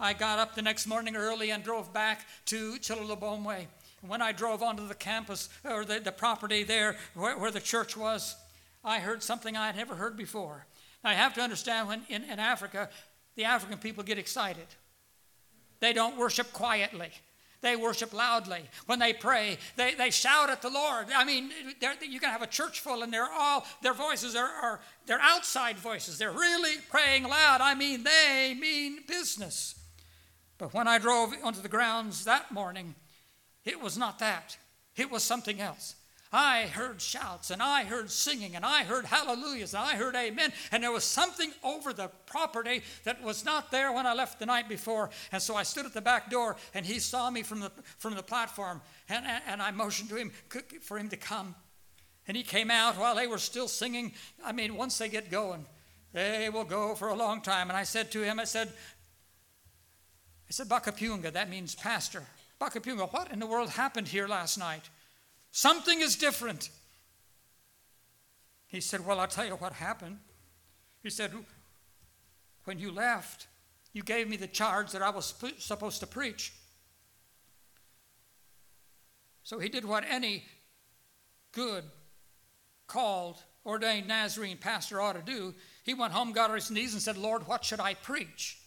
I 0.01 0.13
got 0.13 0.39
up 0.39 0.55
the 0.55 0.63
next 0.63 0.87
morning 0.87 1.15
early 1.15 1.51
and 1.51 1.63
drove 1.63 1.93
back 1.93 2.27
to 2.47 2.77
Chililabombwe. 2.79 3.67
When 4.07 4.23
I 4.23 4.33
drove 4.33 4.63
onto 4.63 4.87
the 4.87 4.95
campus 4.95 5.49
or 5.65 5.85
the, 5.85 6.01
the 6.01 6.13
property 6.13 6.63
there 6.63 6.97
where, 7.15 7.39
where 7.39 7.51
the 7.51 7.61
church 7.61 7.97
was, 7.97 8.37
I 8.85 8.99
heard 8.99 9.23
something 9.23 9.57
I 9.57 9.67
had 9.67 9.77
never 9.77 9.95
heard 9.95 10.17
before. 10.17 10.67
Now, 11.03 11.11
you 11.11 11.17
have 11.17 11.35
to 11.35 11.41
understand 11.41 11.89
when 11.89 12.03
in, 12.09 12.25
in 12.25 12.39
Africa, 12.39 12.91
the 13.37 13.45
African 13.45 13.79
people 13.79 14.05
get 14.05 14.19
excited. 14.19 14.67
They 15.81 15.93
don't 15.93 16.17
worship 16.17 16.53
quietly. 16.53 17.11
They 17.61 17.77
worship 17.77 18.13
loudly. 18.13 18.61
When 18.87 18.99
they 18.99 19.15
pray, 19.15 19.57
they, 19.77 19.95
they 19.95 20.11
shout 20.11 20.51
at 20.51 20.61
the 20.61 20.69
Lord. 20.69 21.07
I 21.17 21.25
mean, 21.25 21.51
you 22.03 22.21
can 22.21 22.29
have 22.29 22.43
a 22.43 22.47
church 22.47 22.81
full 22.81 23.03
and 23.03 23.11
they're 23.13 23.33
all, 23.33 23.65
their 23.83 23.95
voices 23.95 24.37
are, 24.37 24.45
are 24.45 24.81
they're 25.07 25.21
outside 25.21 25.79
voices. 25.79 26.19
They're 26.19 26.31
really 26.31 26.75
praying 26.91 27.25
loud. 27.25 27.63
I 27.63 27.75
mean, 27.75 28.05
they 28.05 28.55
mean 28.59 28.99
business. 29.09 29.77
But 30.59 30.75
when 30.75 30.87
I 30.87 30.99
drove 30.99 31.35
onto 31.43 31.63
the 31.63 31.69
grounds 31.69 32.27
that 32.27 32.53
morning, 32.53 32.95
it 33.65 33.81
was 33.81 33.97
not 33.97 34.19
that, 34.19 34.57
it 34.97 35.11
was 35.11 35.23
something 35.23 35.61
else. 35.61 35.97
I 36.35 36.63
heard 36.63 37.01
shouts 37.01 37.53
and 37.53 37.63
I 37.63 37.85
heard 37.85 38.11
singing 38.11 38.57
and 38.57 38.65
I 38.67 38.83
heard 38.83 39.05
hallelujahs 39.05 39.73
and 39.73 39.85
I 39.85 39.95
heard 39.95 40.17
amen. 40.17 40.53
And 40.73 40.83
there 40.83 40.91
was 40.91 41.05
something 41.05 41.53
over 41.63 41.93
the 41.93 42.11
property 42.27 42.83
that 43.05 43.23
was 43.23 43.45
not 43.45 43.71
there 43.71 43.93
when 43.93 44.05
I 44.05 44.15
left 44.15 44.41
the 44.41 44.47
night 44.47 44.69
before. 44.69 45.11
And 45.31 45.41
so 45.41 45.55
I 45.55 45.63
stood 45.63 45.87
at 45.87 45.95
the 45.95 46.01
back 46.01 46.31
door 46.31 46.57
and 46.75 46.85
he 46.85 46.99
saw 46.99 47.31
me 47.31 47.45
from 47.45 47.61
the, 47.61 47.71
from 47.99 48.17
the 48.17 48.23
platform 48.23 48.81
and, 49.09 49.25
and 49.47 49.63
I 49.63 49.71
motioned 49.71 50.11
to 50.11 50.17
him 50.17 50.33
for 50.81 50.99
him 50.99 51.09
to 51.11 51.17
come. 51.17 51.55
And 52.27 52.37
he 52.37 52.43
came 52.43 52.71
out 52.71 52.99
while 52.99 53.15
they 53.15 53.29
were 53.29 53.39
still 53.39 53.69
singing. 53.69 54.13
I 54.45 54.51
mean, 54.51 54.77
once 54.77 54.99
they 54.99 55.09
get 55.09 55.31
going, 55.31 55.67
they 56.13 56.51
will 56.51 56.65
go 56.65 56.97
for 56.97 57.09
a 57.09 57.15
long 57.15 57.43
time. 57.43 57.69
And 57.69 57.77
I 57.77 57.85
said 57.85 58.11
to 58.11 58.23
him, 58.23 58.41
I 58.41 58.45
said, 58.45 58.69
I 58.69 60.51
said, 60.51 60.69
Bakapunga, 60.69 61.33
that 61.33 61.49
means 61.49 61.77
pastor. 61.77 62.25
Bakapunga, 62.61 63.13
what 63.13 63.33
in 63.33 63.41
the 63.41 63.47
world 63.47 63.71
happened 63.71 64.09
here 64.09 64.29
last 64.29 64.59
night? 64.59 64.89
Something 65.51 66.01
is 66.01 66.17
different. 66.17 66.71
He 68.67 68.81
said, 68.81 69.07
Well, 69.07 69.21
I'll 69.21 69.29
tell 69.29 69.47
you 69.47 69.53
what 69.53 69.73
happened. 69.73 70.19
He 71.03 71.11
said, 71.11 71.33
When 72.65 72.79
you 72.79 72.91
left, 72.91 73.47
you 73.93 74.03
gave 74.03 74.29
me 74.29 74.37
the 74.37 74.47
charge 74.47 74.91
that 74.93 75.03
I 75.03 75.11
was 75.11 75.35
supposed 75.59 76.01
to 76.01 76.07
preach. 76.07 76.53
So 79.45 79.59
he 79.59 79.69
did 79.69 79.85
what 79.85 80.05
any 80.09 80.45
good, 81.53 81.85
called, 82.87 83.43
ordained 83.65 84.09
Nazarene 84.09 84.59
pastor 84.59 85.01
ought 85.01 85.13
to 85.13 85.23
do. 85.23 85.55
He 85.85 85.95
went 85.95 86.13
home, 86.13 86.33
got 86.33 86.51
on 86.51 86.57
his 86.57 86.71
knees, 86.71 86.95
and 86.95 87.03
said, 87.03 87.17
Lord, 87.17 87.47
what 87.47 87.65
should 87.65 87.81
I 87.81 87.95
preach? 87.95 88.59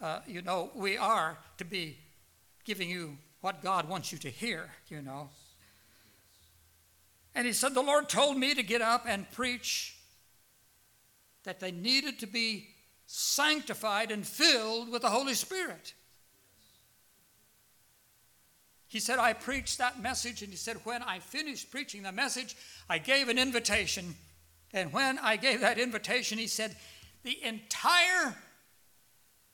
Uh, 0.00 0.20
you 0.26 0.42
know, 0.42 0.70
we 0.74 0.96
are 0.96 1.38
to 1.58 1.64
be 1.64 1.96
giving 2.64 2.90
you 2.90 3.16
what 3.40 3.62
God 3.62 3.88
wants 3.88 4.12
you 4.12 4.18
to 4.18 4.30
hear, 4.30 4.70
you 4.88 5.02
know. 5.02 5.30
And 7.34 7.46
he 7.46 7.52
said, 7.52 7.74
The 7.74 7.82
Lord 7.82 8.08
told 8.08 8.36
me 8.36 8.54
to 8.54 8.62
get 8.62 8.82
up 8.82 9.04
and 9.06 9.30
preach 9.30 9.96
that 11.44 11.60
they 11.60 11.70
needed 11.70 12.18
to 12.20 12.26
be 12.26 12.68
sanctified 13.06 14.10
and 14.10 14.26
filled 14.26 14.90
with 14.90 15.02
the 15.02 15.10
Holy 15.10 15.34
Spirit. 15.34 15.94
He 18.88 19.00
said, 19.00 19.18
I 19.18 19.32
preached 19.32 19.78
that 19.78 20.00
message, 20.00 20.42
and 20.42 20.50
he 20.50 20.56
said, 20.56 20.78
When 20.84 21.02
I 21.02 21.18
finished 21.18 21.70
preaching 21.70 22.02
the 22.02 22.12
message, 22.12 22.56
I 22.88 22.98
gave 22.98 23.28
an 23.28 23.38
invitation. 23.38 24.14
And 24.72 24.92
when 24.92 25.18
I 25.18 25.36
gave 25.36 25.60
that 25.60 25.78
invitation, 25.78 26.38
he 26.38 26.46
said, 26.46 26.76
The 27.22 27.42
entire 27.44 28.34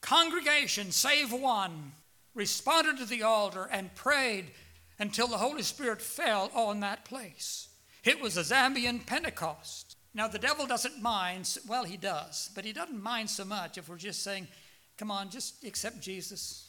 congregation, 0.03 0.93
save 0.93 1.33
one, 1.33 1.93
responded 2.35 2.99
to 2.99 3.07
the 3.07 3.23
altar 3.23 3.69
and 3.71 3.95
prayed 3.95 4.51
until 4.99 5.27
the 5.27 5.39
Holy 5.39 5.63
Spirit 5.63 6.03
fell 6.03 6.51
on 6.55 6.81
that 6.81 7.07
place. 7.07 7.69
It 8.05 8.21
was 8.21 8.37
a 8.37 8.43
Zambian 8.43 9.07
Pentecost. 9.07 9.97
Now, 10.15 10.29
the 10.29 10.39
devil 10.39 10.67
doesn't 10.67 11.01
mind, 11.01 11.57
well, 11.67 11.85
he 11.85 11.97
does, 11.97 12.51
but 12.55 12.65
he 12.65 12.73
doesn't 12.73 13.03
mind 13.03 13.31
so 13.31 13.45
much 13.45 13.79
if 13.79 13.89
we're 13.89 13.97
just 13.97 14.23
saying, 14.23 14.47
come 14.99 15.11
on, 15.11 15.31
just 15.31 15.65
accept 15.65 16.01
Jesus. 16.01 16.69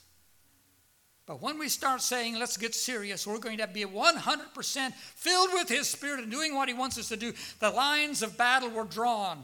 But 1.26 1.42
when 1.42 1.58
we 1.58 1.70
start 1.70 2.02
saying, 2.02 2.38
let's 2.38 2.58
get 2.58 2.76
serious, 2.76 3.26
we're 3.26 3.40
going 3.40 3.58
to 3.58 3.68
be 3.68 3.86
100% 3.86 4.94
filled 4.94 5.50
with 5.54 5.70
His 5.70 5.90
Spirit 5.90 6.22
and 6.22 6.32
doing 6.32 6.56
what 6.56 6.68
He 6.68 6.74
wants 6.74 6.98
us 6.98 7.10
to 7.10 7.18
do, 7.18 7.34
the 7.60 7.70
lines 7.70 8.22
of 8.22 8.38
battle 8.38 8.70
were 8.70 8.84
drawn. 8.84 9.44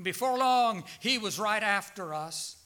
And 0.00 0.04
before 0.06 0.38
long, 0.38 0.84
he 0.98 1.18
was 1.18 1.38
right 1.38 1.62
after 1.62 2.14
us. 2.14 2.56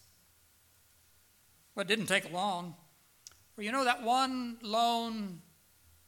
But 1.74 1.86
it 1.86 1.88
didn't 1.88 2.06
take 2.06 2.32
long. 2.32 2.76
Well, 3.56 3.64
you 3.64 3.72
know 3.72 3.82
that 3.82 4.04
one 4.04 4.58
lone 4.62 5.42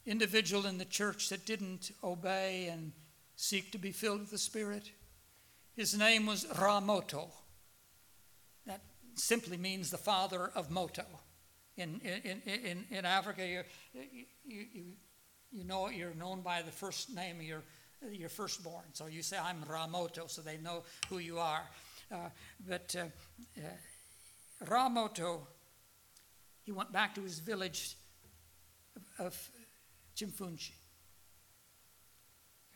individual 0.06 0.66
in 0.66 0.78
the 0.78 0.84
church 0.84 1.28
that 1.30 1.44
didn't 1.44 1.90
obey 2.04 2.68
and 2.68 2.92
seek 3.34 3.72
to 3.72 3.78
be 3.78 3.90
filled 3.90 4.20
with 4.20 4.30
the 4.30 4.38
Spirit? 4.38 4.92
His 5.74 5.98
name 5.98 6.26
was 6.26 6.44
Ramoto. 6.44 7.26
That 8.64 8.82
simply 9.16 9.56
means 9.56 9.90
the 9.90 9.98
father 9.98 10.52
of 10.54 10.70
Moto. 10.70 11.06
In, 11.76 12.00
in, 12.04 12.40
in, 12.46 12.84
in 12.88 13.04
Africa, 13.04 13.44
you, 13.44 13.62
you, 14.44 14.64
you, 14.72 14.84
you 15.50 15.64
know 15.64 15.88
you're 15.88 16.14
known 16.14 16.42
by 16.42 16.62
the 16.62 16.70
first 16.70 17.12
name 17.12 17.38
of 17.40 17.42
your 17.42 17.64
your 18.12 18.28
firstborn. 18.28 18.84
So 18.92 19.06
you 19.06 19.22
say, 19.22 19.38
I'm 19.38 19.62
Ramoto, 19.68 20.30
so 20.30 20.42
they 20.42 20.58
know 20.58 20.84
who 21.08 21.18
you 21.18 21.38
are. 21.38 21.62
Uh, 22.10 22.28
but 22.68 22.94
uh, 22.98 23.06
uh, 23.58 24.64
Ramoto, 24.66 25.40
he 26.64 26.72
went 26.72 26.92
back 26.92 27.14
to 27.14 27.22
his 27.22 27.38
village 27.38 27.96
of, 28.96 29.26
of 29.26 29.50
Chimfunchi. 30.16 30.72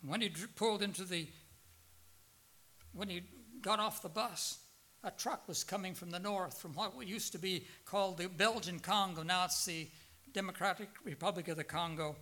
And 0.02 0.10
when 0.10 0.20
he 0.20 0.30
pulled 0.56 0.82
into 0.82 1.04
the, 1.04 1.26
when 2.92 3.08
he 3.08 3.22
got 3.60 3.78
off 3.78 4.02
the 4.02 4.08
bus, 4.08 4.58
a 5.02 5.10
truck 5.10 5.46
was 5.48 5.64
coming 5.64 5.94
from 5.94 6.10
the 6.10 6.18
north, 6.18 6.58
from 6.58 6.74
what 6.74 7.06
used 7.06 7.32
to 7.32 7.38
be 7.38 7.66
called 7.84 8.18
the 8.18 8.28
Belgian 8.28 8.78
Congo. 8.78 9.22
Now 9.22 9.44
it's 9.44 9.64
the 9.64 9.88
Democratic 10.32 10.88
Republic 11.04 11.48
of 11.48 11.56
the 11.56 11.64
Congo. 11.64 12.16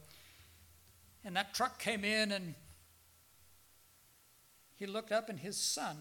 And 1.24 1.34
that 1.36 1.54
truck 1.54 1.78
came 1.80 2.04
in, 2.04 2.32
and 2.32 2.54
he 4.78 4.86
looked 4.86 5.12
up, 5.12 5.28
and 5.28 5.38
his 5.38 5.56
son 5.56 5.96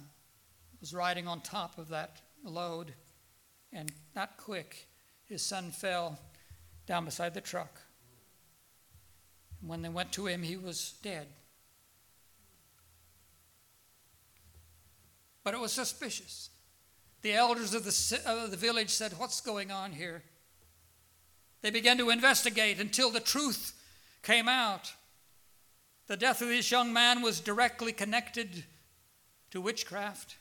was 0.79 0.93
riding 0.93 1.27
on 1.27 1.41
top 1.41 1.77
of 1.77 1.89
that 1.89 2.21
load. 2.43 2.93
And 3.73 3.91
not 4.15 4.37
quick, 4.37 4.87
his 5.25 5.41
son 5.41 5.71
fell 5.71 6.19
down 6.85 7.05
beside 7.05 7.33
the 7.33 7.41
truck. 7.41 7.81
And 9.59 9.69
when 9.69 9.81
they 9.81 9.89
went 9.89 10.11
to 10.13 10.27
him, 10.27 10.43
he 10.43 10.57
was 10.57 10.93
dead. 11.01 11.27
But 15.43 15.53
it 15.53 15.59
was 15.59 15.71
suspicious. 15.71 16.49
The 17.23 17.33
elders 17.33 17.73
of 17.73 17.83
the, 17.83 18.21
of 18.25 18.51
the 18.51 18.57
village 18.57 18.89
said, 18.89 19.13
What's 19.17 19.41
going 19.41 19.71
on 19.71 19.91
here? 19.91 20.21
They 21.61 21.71
began 21.71 21.97
to 21.97 22.11
investigate 22.11 22.79
until 22.79 23.09
the 23.09 23.19
truth 23.19 23.73
came 24.21 24.47
out. 24.47 24.93
The 26.07 26.17
death 26.17 26.41
of 26.41 26.47
this 26.47 26.71
young 26.71 26.93
man 26.93 27.21
was 27.21 27.41
directly 27.41 27.91
connected 27.91 28.63
to 29.51 29.59
witchcraft. 29.59 30.37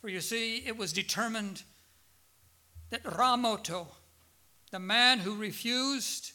For 0.00 0.08
you 0.08 0.20
see, 0.20 0.58
it 0.58 0.76
was 0.76 0.92
determined 0.92 1.62
that 2.90 3.02
Ramoto, 3.04 3.88
the 4.70 4.78
man 4.78 5.18
who 5.18 5.34
refused 5.34 6.32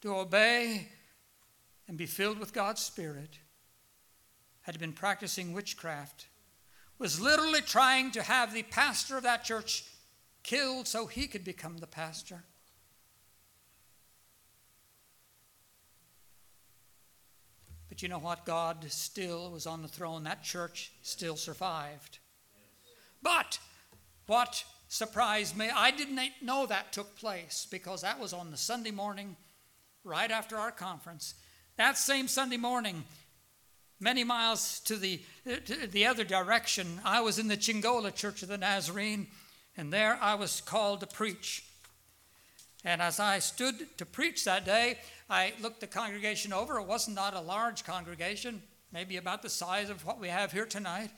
to 0.00 0.14
obey 0.14 0.88
and 1.88 1.98
be 1.98 2.06
filled 2.06 2.38
with 2.38 2.54
God's 2.54 2.82
Spirit, 2.82 3.38
had 4.62 4.78
been 4.78 4.92
practicing 4.92 5.52
witchcraft, 5.52 6.26
was 6.98 7.20
literally 7.20 7.60
trying 7.60 8.10
to 8.12 8.22
have 8.22 8.52
the 8.52 8.62
pastor 8.62 9.18
of 9.18 9.22
that 9.24 9.44
church 9.44 9.84
killed 10.42 10.88
so 10.88 11.06
he 11.06 11.26
could 11.26 11.44
become 11.44 11.78
the 11.78 11.86
pastor. 11.86 12.44
But 17.96 18.02
you 18.02 18.10
know 18.10 18.18
what? 18.18 18.44
God 18.44 18.84
still 18.90 19.50
was 19.50 19.66
on 19.66 19.80
the 19.80 19.88
throne. 19.88 20.24
That 20.24 20.42
church 20.42 20.92
still 21.00 21.34
survived. 21.34 22.18
But 23.22 23.58
what 24.26 24.62
surprised 24.86 25.56
me, 25.56 25.70
I 25.74 25.92
didn't 25.92 26.20
know 26.42 26.66
that 26.66 26.92
took 26.92 27.16
place 27.16 27.66
because 27.70 28.02
that 28.02 28.20
was 28.20 28.34
on 28.34 28.50
the 28.50 28.58
Sunday 28.58 28.90
morning 28.90 29.34
right 30.04 30.30
after 30.30 30.58
our 30.58 30.72
conference. 30.72 31.36
That 31.78 31.96
same 31.96 32.28
Sunday 32.28 32.58
morning, 32.58 33.02
many 33.98 34.24
miles 34.24 34.80
to 34.80 34.96
the, 34.96 35.22
uh, 35.50 35.56
to 35.64 35.86
the 35.86 36.04
other 36.04 36.24
direction, 36.24 37.00
I 37.02 37.22
was 37.22 37.38
in 37.38 37.48
the 37.48 37.56
Chingola 37.56 38.14
Church 38.14 38.42
of 38.42 38.50
the 38.50 38.58
Nazarene, 38.58 39.28
and 39.74 39.90
there 39.90 40.18
I 40.20 40.34
was 40.34 40.60
called 40.60 41.00
to 41.00 41.06
preach. 41.06 41.64
And 42.86 43.02
as 43.02 43.18
I 43.18 43.40
stood 43.40 43.98
to 43.98 44.06
preach 44.06 44.44
that 44.44 44.64
day, 44.64 44.98
I 45.28 45.54
looked 45.60 45.80
the 45.80 45.88
congregation 45.88 46.52
over. 46.52 46.78
It 46.78 46.86
wasn't 46.86 47.16
not 47.16 47.34
a 47.34 47.40
large 47.40 47.84
congregation, 47.84 48.62
maybe 48.92 49.16
about 49.16 49.42
the 49.42 49.50
size 49.50 49.90
of 49.90 50.06
what 50.06 50.20
we 50.20 50.28
have 50.28 50.52
here 50.52 50.66
tonight. 50.66 51.10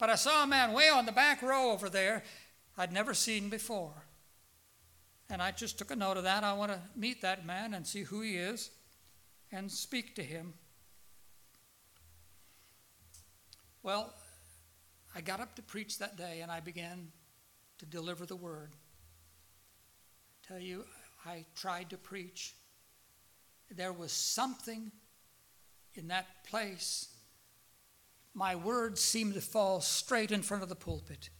But 0.00 0.10
I 0.10 0.16
saw 0.16 0.42
a 0.42 0.48
man 0.48 0.72
way 0.72 0.88
on 0.88 1.06
the 1.06 1.12
back 1.12 1.40
row 1.40 1.70
over 1.70 1.88
there 1.88 2.24
I'd 2.76 2.92
never 2.92 3.14
seen 3.14 3.50
before. 3.50 3.92
And 5.30 5.40
I 5.40 5.52
just 5.52 5.78
took 5.78 5.92
a 5.92 5.96
note 5.96 6.16
of 6.16 6.24
that. 6.24 6.42
I 6.42 6.54
want 6.54 6.72
to 6.72 6.80
meet 6.96 7.22
that 7.22 7.46
man 7.46 7.74
and 7.74 7.86
see 7.86 8.02
who 8.02 8.22
he 8.22 8.36
is 8.36 8.70
and 9.52 9.70
speak 9.70 10.16
to 10.16 10.22
him. 10.24 10.54
Well, 13.84 14.12
I 15.14 15.20
got 15.20 15.38
up 15.38 15.54
to 15.54 15.62
preach 15.62 15.98
that 15.98 16.16
day 16.16 16.40
and 16.40 16.50
I 16.50 16.58
began 16.58 17.12
to 17.78 17.86
deliver 17.86 18.26
the 18.26 18.34
word. 18.36 18.72
I 20.34 20.48
tell 20.48 20.58
you, 20.58 20.84
I 21.24 21.44
tried 21.54 21.90
to 21.90 21.96
preach. 21.96 22.54
There 23.70 23.92
was 23.92 24.12
something 24.12 24.90
in 25.94 26.08
that 26.08 26.44
place. 26.44 27.08
My 28.34 28.56
words 28.56 29.00
seemed 29.00 29.34
to 29.34 29.40
fall 29.40 29.80
straight 29.80 30.32
in 30.32 30.42
front 30.42 30.62
of 30.62 30.68
the 30.68 30.74
pulpit. 30.74 31.30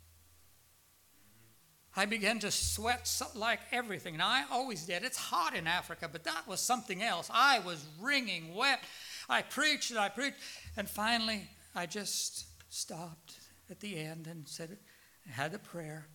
I 1.95 2.07
began 2.07 2.39
to 2.41 2.51
sweat 2.51 3.11
like 3.35 3.61
everything. 3.71 4.15
And 4.15 4.23
I 4.23 4.45
always 4.51 4.87
did. 4.87 5.05
It's 5.05 5.19
hot 5.19 5.55
in 5.55 5.67
Africa, 5.67 6.09
but 6.11 6.25
that 6.25 6.47
was 6.47 6.61
something 6.61 7.03
else. 7.03 7.31
I 7.33 7.59
was 7.59 7.85
wringing 8.01 8.55
wet. 8.55 8.81
I 9.29 9.43
preached 9.43 9.91
and 9.91 9.99
I 9.99 10.09
preached. 10.09 10.39
And 10.77 10.89
finally, 10.89 11.49
I 11.75 11.87
just 11.87 12.47
stopped 12.73 13.35
at 13.71 13.81
the 13.81 13.99
end 13.99 14.27
and 14.27 14.49
said, 14.49 14.79
had 15.31 15.55
a 15.55 15.59
prayer. 15.59 16.07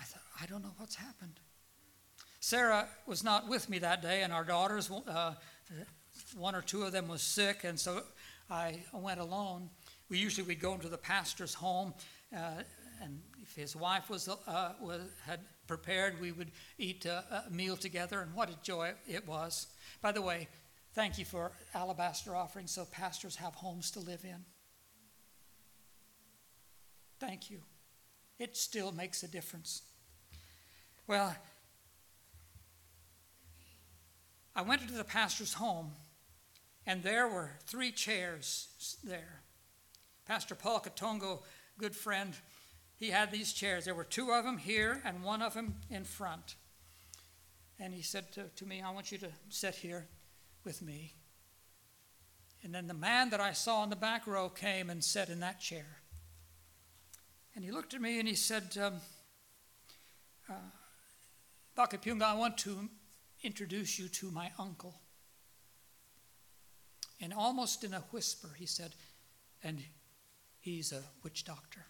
I 0.00 0.04
thought, 0.04 0.22
I 0.40 0.46
don't 0.46 0.62
know 0.62 0.74
what's 0.78 0.96
happened. 0.96 1.40
Sarah 2.48 2.88
was 3.04 3.22
not 3.22 3.46
with 3.46 3.68
me 3.68 3.78
that 3.80 4.00
day, 4.00 4.22
and 4.22 4.32
our 4.32 4.42
daughters, 4.42 4.90
uh, 4.90 5.34
one 6.34 6.54
or 6.54 6.62
two 6.62 6.82
of 6.82 6.92
them 6.92 7.06
was 7.06 7.20
sick, 7.20 7.62
and 7.62 7.78
so 7.78 8.02
I 8.50 8.84
went 8.90 9.20
alone. 9.20 9.68
We 10.08 10.16
usually 10.16 10.46
would 10.46 10.58
go 10.58 10.72
into 10.72 10.88
the 10.88 10.96
pastor's 10.96 11.52
home, 11.52 11.92
uh, 12.34 12.62
and 13.02 13.20
if 13.42 13.54
his 13.54 13.76
wife 13.76 14.08
was, 14.08 14.30
uh, 14.30 14.72
was 14.80 15.02
had 15.26 15.40
prepared, 15.66 16.18
we 16.22 16.32
would 16.32 16.50
eat 16.78 17.04
a, 17.04 17.44
a 17.46 17.50
meal 17.50 17.76
together, 17.76 18.20
and 18.20 18.32
what 18.32 18.48
a 18.48 18.56
joy 18.62 18.94
it 19.06 19.28
was. 19.28 19.66
By 20.00 20.12
the 20.12 20.22
way, 20.22 20.48
thank 20.94 21.18
you 21.18 21.26
for 21.26 21.52
alabaster 21.74 22.34
offering, 22.34 22.66
so 22.66 22.86
pastors 22.86 23.36
have 23.36 23.56
homes 23.56 23.90
to 23.90 24.00
live 24.00 24.24
in. 24.24 24.42
Thank 27.20 27.50
you. 27.50 27.60
It 28.38 28.56
still 28.56 28.90
makes 28.90 29.22
a 29.22 29.28
difference. 29.28 29.82
Well, 31.06 31.36
I 34.58 34.62
went 34.62 34.82
into 34.82 34.94
the 34.94 35.04
pastor's 35.04 35.54
home, 35.54 35.92
and 36.84 37.00
there 37.04 37.28
were 37.28 37.52
three 37.66 37.92
chairs 37.92 38.96
there. 39.04 39.42
Pastor 40.26 40.56
Paul 40.56 40.80
Katongo, 40.80 41.42
good 41.78 41.94
friend, 41.94 42.34
he 42.96 43.10
had 43.10 43.30
these 43.30 43.52
chairs. 43.52 43.84
There 43.84 43.94
were 43.94 44.02
two 44.02 44.32
of 44.32 44.44
them 44.44 44.58
here 44.58 45.00
and 45.04 45.22
one 45.22 45.42
of 45.42 45.54
them 45.54 45.76
in 45.88 46.02
front. 46.02 46.56
And 47.78 47.94
he 47.94 48.02
said 48.02 48.32
to, 48.32 48.46
to 48.56 48.66
me, 48.66 48.82
I 48.82 48.90
want 48.90 49.12
you 49.12 49.18
to 49.18 49.28
sit 49.48 49.76
here 49.76 50.08
with 50.64 50.82
me. 50.82 51.14
And 52.64 52.74
then 52.74 52.88
the 52.88 52.94
man 52.94 53.30
that 53.30 53.40
I 53.40 53.52
saw 53.52 53.84
in 53.84 53.90
the 53.90 53.96
back 53.96 54.26
row 54.26 54.48
came 54.48 54.90
and 54.90 55.04
sat 55.04 55.28
in 55.28 55.38
that 55.38 55.60
chair. 55.60 55.98
And 57.54 57.64
he 57.64 57.70
looked 57.70 57.94
at 57.94 58.00
me 58.00 58.18
and 58.18 58.26
he 58.26 58.34
said, 58.34 58.76
um, 58.82 58.94
uh, 60.50 60.54
Bakapunga, 61.76 62.22
I 62.22 62.34
want 62.34 62.58
to 62.58 62.88
introduce 63.42 63.98
you 63.98 64.08
to 64.08 64.30
my 64.30 64.50
uncle. 64.58 64.94
And 67.20 67.32
almost 67.32 67.84
in 67.84 67.94
a 67.94 68.04
whisper, 68.10 68.50
he 68.56 68.66
said, 68.66 68.94
and 69.62 69.82
he's 70.60 70.92
a 70.92 71.02
witch 71.22 71.44
doctor. 71.44 71.84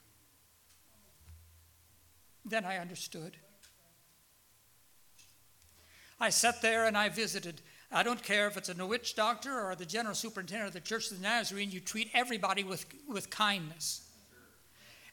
Then 2.44 2.64
I 2.64 2.78
understood. 2.78 3.36
I 6.20 6.30
sat 6.30 6.62
there 6.62 6.86
and 6.86 6.96
I 6.96 7.08
visited. 7.10 7.60
I 7.92 8.02
don't 8.02 8.22
care 8.22 8.46
if 8.46 8.56
it's 8.56 8.68
a 8.68 8.86
witch 8.86 9.14
doctor 9.14 9.60
or 9.60 9.74
the 9.74 9.86
general 9.86 10.14
superintendent 10.14 10.68
of 10.68 10.74
the 10.74 10.80
Church 10.80 11.10
of 11.10 11.18
the 11.18 11.22
Nazarene, 11.22 11.70
you 11.70 11.80
treat 11.80 12.10
everybody 12.14 12.64
with, 12.64 12.86
with 13.06 13.30
kindness. 13.30 14.02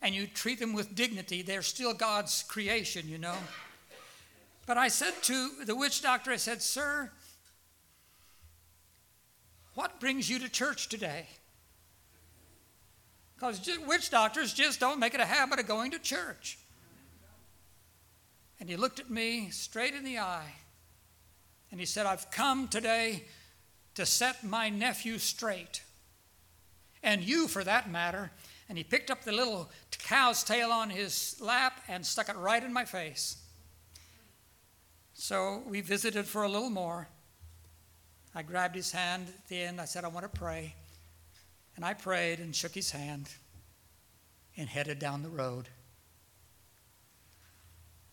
And 0.02 0.14
you 0.14 0.28
treat 0.28 0.60
them 0.60 0.74
with 0.74 0.94
dignity. 0.94 1.42
They're 1.42 1.62
still 1.62 1.94
God's 1.94 2.44
creation, 2.44 3.08
you 3.08 3.18
know. 3.18 3.36
But 4.66 4.78
I 4.78 4.88
said 4.88 5.14
to 5.24 5.50
the 5.66 5.76
witch 5.76 6.02
doctor, 6.02 6.32
I 6.32 6.38
said, 6.38 6.62
Sir, 6.62 7.12
what 9.76 10.00
brings 10.00 10.30
you 10.30 10.40
to 10.40 10.50
church 10.50 10.90
today? 10.90 11.28
Because 13.36 13.62
witch 13.86 14.10
doctors 14.10 14.54
just 14.54 14.80
don't 14.80 15.00
make 15.00 15.14
it 15.14 15.20
a 15.20 15.26
habit 15.26 15.60
of 15.60 15.68
going 15.68 15.92
to 15.92 16.00
church. 16.00 16.58
And 18.60 18.70
he 18.70 18.78
looked 18.78 19.00
at 19.00 19.10
me 19.10 19.50
straight 19.52 19.94
in 19.94 20.04
the 20.04 20.20
eye 20.20 20.54
and 21.70 21.80
he 21.80 21.86
said, 21.86 22.06
I've 22.06 22.32
come 22.32 22.68
today 22.68 23.26
to 23.96 24.06
set 24.06 24.44
my 24.44 24.70
nephew 24.70 25.18
straight. 25.18 25.84
And 27.04 27.22
you, 27.22 27.48
for 27.48 27.64
that 27.64 27.92
matter. 27.92 28.32
And 28.70 28.78
he 28.78 28.84
picked 28.84 29.12
up 29.12 29.24
the 29.24 29.32
little 29.32 29.70
cow's 30.00 30.44
tail 30.44 30.72
on 30.72 30.90
his 30.90 31.36
lap 31.42 31.82
and 31.88 32.06
stuck 32.06 32.30
it 32.30 32.36
right 32.38 32.64
in 32.64 32.72
my 32.72 32.86
face. 32.86 33.38
So 35.18 35.64
we 35.66 35.80
visited 35.80 36.26
for 36.26 36.44
a 36.44 36.50
little 36.50 36.70
more. 36.70 37.08
I 38.36 38.44
grabbed 38.44 38.76
his 38.76 38.92
hand 38.92 39.30
at 39.30 39.48
the 39.48 39.62
end. 39.62 39.80
I 39.80 39.86
said, 39.86 40.04
I 40.04 40.10
want 40.10 40.32
to 40.32 40.40
pray. 40.40 40.76
And 41.78 41.86
I 41.86 41.94
prayed 41.94 42.40
and 42.40 42.54
shook 42.54 42.74
his 42.74 42.92
hand 42.92 43.30
and 44.58 44.68
headed 44.68 45.00
down 45.00 45.24
the 45.24 45.30
road. 45.30 45.70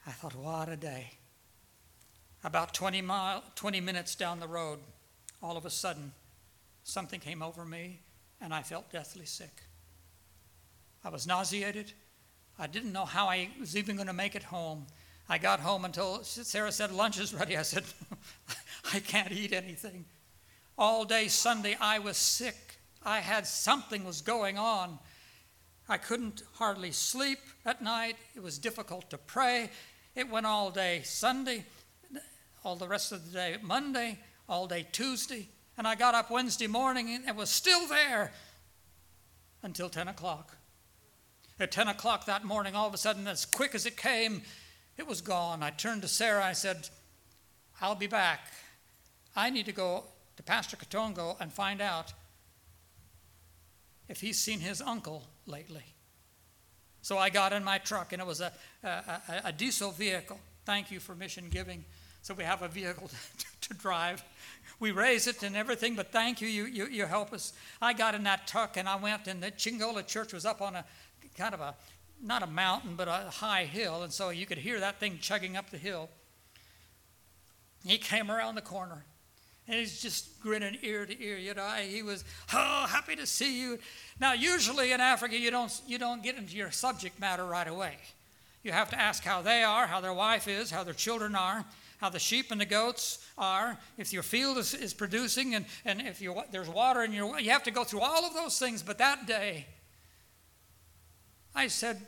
I 0.07 0.13
thought, 0.13 0.37
what 0.37 0.69
a 0.69 0.77
day. 0.77 1.11
About 2.45 2.73
20, 2.73 3.03
mile, 3.03 3.43
20 3.57 3.81
minutes 3.81 4.15
down 4.15 4.39
the 4.39 4.49
road, 4.49 4.79
all 5.43 5.57
of 5.57 5.67
a 5.67 5.71
sudden, 5.71 6.13
something 6.85 7.19
came 7.19 7.43
over 7.43 7.65
me 7.65 7.99
and 8.41 8.55
I 8.55 8.63
felt 8.63 8.93
deathly 8.93 9.27
sick. 9.27 9.63
I 11.05 11.09
was 11.09 11.27
nauseated. 11.27 11.93
I 12.61 12.69
didn't 12.69 12.93
know 12.93 13.05
how 13.05 13.27
I 13.27 13.51
was 13.59 13.77
even 13.77 13.97
going 13.97 14.07
to 14.07 14.13
make 14.13 14.37
it 14.37 14.45
home. 14.45 14.87
I 15.33 15.39
got 15.39 15.61
home 15.61 15.87
until 15.87 16.23
Sarah 16.25 16.71
said, 16.71 16.93
Lunch 16.93 17.19
is 17.19 17.33
ready. 17.33 17.57
I 17.57 17.63
said, 17.63 17.85
I 18.93 18.99
can't 18.99 19.33
eat 19.33 19.55
anything. 19.55 20.05
All 20.77 21.07
day 21.07 21.29
Sunday, 21.29 21.75
I 21.81 22.01
was 22.01 22.19
sick. 22.19 22.77
I 23.03 23.21
had 23.21 23.47
something 23.47 24.05
was 24.05 24.21
going 24.21 24.59
on. 24.59 24.99
I 25.89 25.97
couldn't 25.97 26.43
hardly 26.57 26.91
sleep 26.93 27.39
at 27.65 27.81
night. 27.81 28.17
It 28.37 28.43
was 28.43 28.59
difficult 28.59 29.09
to 29.09 29.17
pray. 29.17 29.71
It 30.15 30.29
went 30.29 30.45
all 30.45 30.71
day 30.71 31.01
Sunday, 31.03 31.65
all 32.63 32.77
the 32.77 32.87
rest 32.87 33.11
of 33.11 33.25
the 33.25 33.33
day 33.33 33.57
Monday, 33.63 34.19
all 34.51 34.67
day 34.67 34.87
Tuesday. 34.93 35.49
And 35.79 35.89
I 35.89 35.95
got 35.95 36.15
up 36.15 36.31
Wednesday 36.31 36.67
morning 36.67 37.09
and 37.09 37.27
it 37.27 37.35
was 37.35 37.49
still 37.49 37.87
there 37.87 38.33
until 39.63 39.89
10 39.89 40.09
o'clock. 40.09 40.59
At 41.59 41.73
10 41.73 41.89
o'clock 41.89 42.27
that 42.27 42.45
morning, 42.45 42.77
all 42.77 42.87
of 42.87 42.93
a 42.93 42.99
sudden, 42.99 43.27
as 43.27 43.47
quick 43.47 43.75
as 43.75 43.87
it 43.87 43.97
came, 43.97 44.43
it 45.03 45.09
was 45.09 45.21
gone. 45.21 45.65
I 45.65 45.71
turned 45.71 46.03
to 46.03 46.09
Sarah. 46.09 46.45
I 46.45 46.53
said, 46.53 46.89
I'll 47.81 47.97
be 47.97 48.07
back. 48.07 48.47
I 49.35 49.51
need 49.51 49.67
to 49.67 49.73
go 49.73 50.05
to 50.37 50.43
Pastor 50.45 50.77
Katongo 50.77 51.37
and 51.41 51.53
find 51.53 51.81
out 51.81 52.13
if 54.09 54.21
he's 54.21 54.39
seen 54.39 54.61
his 54.61 54.81
uncle 54.81 55.25
lately. 55.45 55.83
So 57.03 57.19
I 57.19 57.31
got 57.31 57.53
in 57.53 57.65
my 57.65 57.79
truck, 57.79 58.13
and 58.13 58.23
it 58.23 58.29
was 58.29 58.41
a, 58.41 58.53
a, 58.85 59.21
a 59.47 59.53
diesel 59.53 59.91
vehicle. 59.91 60.39
Thank 60.65 60.93
you 60.93 61.01
for 61.01 61.17
mission 61.17 61.49
giving. 61.51 61.85
So 62.23 62.33
we 62.33 62.45
have 62.45 62.63
a 62.63 62.69
vehicle 62.69 63.09
to, 63.39 63.69
to 63.69 63.75
drive. 63.75 64.23
We 64.79 64.93
raise 64.93 65.27
it 65.27 65.43
and 65.43 65.57
everything, 65.57 65.97
but 65.97 66.13
thank 66.13 66.41
you, 66.41 66.47
you, 66.47 66.67
you, 66.67 66.87
you 66.87 67.07
help 67.07 67.33
us. 67.33 67.55
I 67.81 67.93
got 67.93 68.15
in 68.15 68.23
that 68.23 68.47
truck 68.47 68.77
and 68.77 68.89
I 68.89 68.95
went, 68.95 69.27
and 69.27 69.43
the 69.43 69.51
Chingola 69.51 70.07
church 70.07 70.33
was 70.33 70.47
up 70.47 70.63
on 70.63 70.77
a 70.77 70.85
kind 71.37 71.55
of 71.55 71.61
a, 71.61 71.75
not 72.23 72.43
a 72.43 72.47
mountain, 72.47 72.95
but 72.97 73.09
a 73.09 73.31
high 73.31 73.65
hill, 73.65 74.03
and 74.03 74.13
so 74.13 74.31
you 74.31 74.47
could 74.47 74.59
hear 74.59 74.81
that 74.81 75.01
thing 75.01 75.19
chugging 75.21 75.57
up 75.57 75.71
the 75.71 75.79
hill. 75.79 76.09
He 77.85 77.99
came 77.99 78.31
around 78.31 78.55
the 78.55 78.63
corner 78.63 79.05
and 79.67 79.77
he's 79.77 80.01
just 80.01 80.41
grinning 80.41 80.77
ear 80.83 81.07
to 81.07 81.23
ear. 81.23 81.37
You 81.37 81.55
know, 81.55 81.69
he 81.69 82.03
was, 82.03 82.25
oh, 82.53 82.87
happy 82.89 83.17
to 83.17 83.27
see 83.27 83.61
you. 83.61 83.79
Now, 84.21 84.33
usually 84.33 84.93
in 84.93 85.01
Africa, 85.01 85.37
you 85.39 85.51
don't, 85.51 85.81
you 85.87 85.99
don't 85.99 86.23
get 86.23 86.37
into 86.37 86.57
your 86.57 86.71
subject 86.71 87.21
matter 87.21 87.45
right 87.45 87.69
away. 87.69 87.97
You 88.63 88.73
have 88.73 88.91
to 88.91 89.01
ask 89.01 89.25
how 89.25 89.43
they 89.43 89.63
are, 89.63 89.87
how 89.87 90.01
their 90.01 90.15
wife 90.15 90.47
is, 90.47 90.71
how 90.71 90.85
their 90.85 90.95
children 90.95 91.35
are, 91.35 91.65
how 91.99 92.09
the 92.09 92.19
sheep 92.19 92.51
and 92.51 92.61
the 92.61 92.67
goats 92.67 93.25
are, 93.39 93.79
if 93.99 94.13
your 94.13 94.23
field 94.23 94.59
is, 94.59 94.75
is 94.75 94.95
producing, 94.95 95.55
and, 95.55 95.65
and 95.85 96.01
if 96.01 96.23
there's 96.51 96.69
water 96.69 97.03
in 97.03 97.13
your, 97.13 97.39
you 97.39 97.51
have 97.51 97.63
to 97.65 97.71
go 97.71 97.85
through 97.85 98.01
all 98.01 98.25
of 98.25 98.35
those 98.35 98.59
things. 98.59 98.83
But 98.83 98.99
that 98.99 99.27
day, 99.27 99.67
I 101.55 101.69
said, 101.69 102.01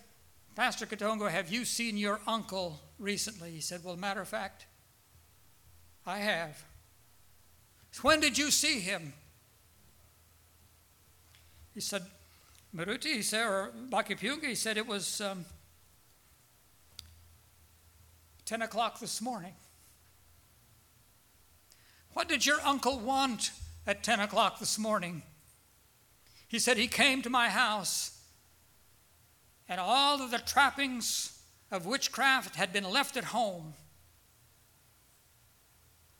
Pastor 0.55 0.87
Katongo, 0.87 1.29
have 1.29 1.51
you 1.51 1.65
seen 1.65 1.97
your 1.97 2.21
uncle 2.29 2.81
recently? 2.99 3.51
He 3.51 3.61
said, 3.61 3.83
Well, 3.83 3.97
matter 3.97 4.21
of 4.21 4.29
fact, 4.29 4.67
I 6.07 6.19
have. 6.19 6.65
When 8.03 8.21
did 8.21 8.39
you 8.39 8.51
see 8.51 8.81
him? 8.81 9.13
He 11.75 11.81
said, 11.81 12.03
Maruti, 12.75 13.15
he 13.15 13.23
said, 13.23 13.45
or 13.45 13.73
Bakapunga, 13.91 14.45
he 14.45 14.55
said 14.55 14.77
it 14.77 14.87
was 14.87 15.21
um, 15.21 15.45
10 18.45 18.63
o'clock 18.63 19.01
this 19.01 19.21
morning. 19.21 19.55
What 22.13 22.29
did 22.29 22.47
your 22.47 22.61
uncle 22.65 23.01
want 23.01 23.51
at 23.87 24.05
10 24.05 24.21
o'clock 24.21 24.61
this 24.61 24.79
morning? 24.79 25.23
He 26.47 26.61
said, 26.61 26.77
He 26.77 26.87
came 26.87 27.23
to 27.23 27.31
my 27.31 27.49
house, 27.49 28.14
and 29.69 29.81
all 29.81 30.21
of 30.23 30.31
the 30.31 30.39
trappings 30.39 31.39
of 31.71 31.87
witchcraft 31.87 32.57
had 32.57 32.73
been 32.73 32.85
left 32.85 33.17
at 33.17 33.25
home. 33.25 33.75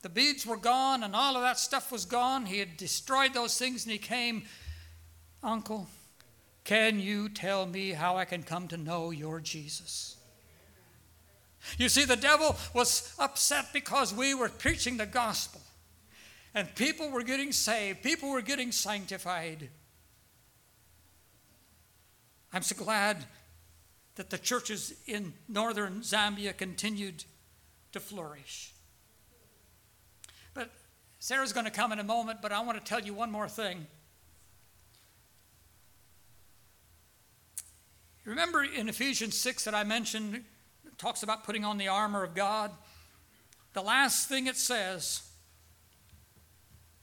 The 0.03 0.09
beads 0.09 0.47
were 0.47 0.57
gone 0.57 1.03
and 1.03 1.15
all 1.15 1.37
of 1.37 1.43
that 1.43 1.59
stuff 1.59 1.91
was 1.91 2.05
gone. 2.05 2.47
He 2.47 2.59
had 2.59 2.77
destroyed 2.77 3.33
those 3.33 3.57
things 3.57 3.85
and 3.85 3.93
he 3.93 3.99
came, 3.99 4.45
Uncle, 5.43 5.89
can 6.65 6.99
you 6.99 7.29
tell 7.29 7.67
me 7.67 7.91
how 7.91 8.17
I 8.17 8.25
can 8.25 8.43
come 8.43 8.69
to 8.69 8.77
know 8.77 9.11
your 9.11 9.41
Jesus? 9.41 10.17
You 11.79 11.89
see, 11.89 12.05
the 12.05 12.17
devil 12.17 12.57
was 12.75 13.15
upset 13.19 13.73
because 13.73 14.13
we 14.13 14.35
were 14.35 14.49
preaching 14.49 14.97
the 14.97 15.07
gospel 15.07 15.63
and 16.55 16.73
people 16.75 17.11
were 17.11 17.23
getting 17.23 17.53
saved, 17.53 18.03
people 18.03 18.31
were 18.31 18.43
getting 18.43 18.73
sanctified. 18.73 19.69
I'm 22.55 22.63
so 22.63 22.77
glad 22.77 23.17
that 24.15 24.31
the 24.31 24.39
churches 24.39 24.95
in 25.09 25.33
northern 25.49 26.03
Zambia 26.03 26.57
continued 26.57 27.25
to 27.91 27.99
flourish. 27.99 28.73
But 30.55 30.71
Sarah's 31.19 31.53
going 31.53 31.67
to 31.67 31.73
come 31.73 31.91
in 31.91 31.99
a 31.99 32.05
moment, 32.05 32.39
but 32.41 32.53
I 32.53 32.61
want 32.61 32.79
to 32.79 32.85
tell 32.85 33.01
you 33.01 33.13
one 33.13 33.33
more 33.33 33.49
thing. 33.49 33.89
Remember 38.25 38.63
in 38.63 38.89
Ephesians 38.89 39.37
6 39.37 39.65
that 39.65 39.75
I 39.75 39.83
mentioned, 39.83 40.45
talks 40.97 41.25
about 41.25 41.43
putting 41.43 41.65
on 41.65 41.77
the 41.77 41.89
armor 41.89 42.23
of 42.23 42.37
God? 42.37 42.71
The 43.73 43.83
last 43.83 44.29
thing 44.29 44.47
it 44.47 44.57
says, 44.57 45.29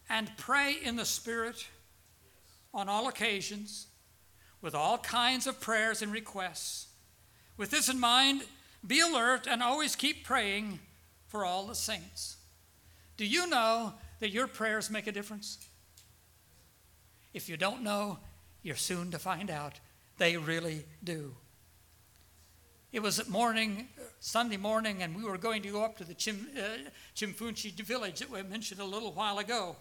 and 0.10 0.32
pray 0.38 0.78
in 0.82 0.96
the 0.96 1.04
Spirit 1.04 1.68
on 2.74 2.88
all 2.88 3.10
occasions 3.10 3.88
with 4.62 4.76
all 4.76 4.98
kinds 4.98 5.48
of 5.48 5.60
prayers 5.60 6.02
and 6.02 6.12
requests. 6.12 6.88
With 7.58 7.72
this 7.72 7.90
in 7.90 8.00
mind, 8.00 8.44
be 8.86 9.00
alert 9.00 9.48
and 9.48 9.62
always 9.62 9.96
keep 9.96 10.24
praying 10.24 10.80
for 11.28 11.46
all 11.46 11.68
the 11.68 11.76
saints. 11.76 12.38
Do 13.18 13.26
you 13.26 13.48
know 13.48 13.94
that 14.20 14.30
your 14.30 14.48
prayers 14.48 14.90
make 14.90 15.08
a 15.08 15.12
difference? 15.12 15.58
If 17.34 17.48
you 17.48 17.58
don't 17.58 17.84
know, 17.84 18.20
you're 18.64 18.76
soon 18.76 19.12
to 19.12 19.20
find 19.20 19.50
out. 19.50 19.80
They 20.18 20.38
really 20.38 20.86
do. 21.04 21.36
It 22.92 23.02
was 23.02 23.28
morning, 23.30 23.88
Sunday 24.20 24.58
morning, 24.58 25.02
and 25.02 25.16
we 25.16 25.24
were 25.24 25.38
going 25.38 25.62
to 25.62 25.70
go 25.70 25.84
up 25.84 25.98
to 25.98 26.04
the 26.04 26.14
Chim, 26.14 26.50
uh, 26.58 26.90
Chimfunchi 27.16 27.72
village 27.72 28.20
that 28.20 28.30
we 28.30 28.44
mentioned 28.44 28.82
a 28.82 28.86
little 28.86 29.14
while 29.14 29.40
ago. 29.40 29.78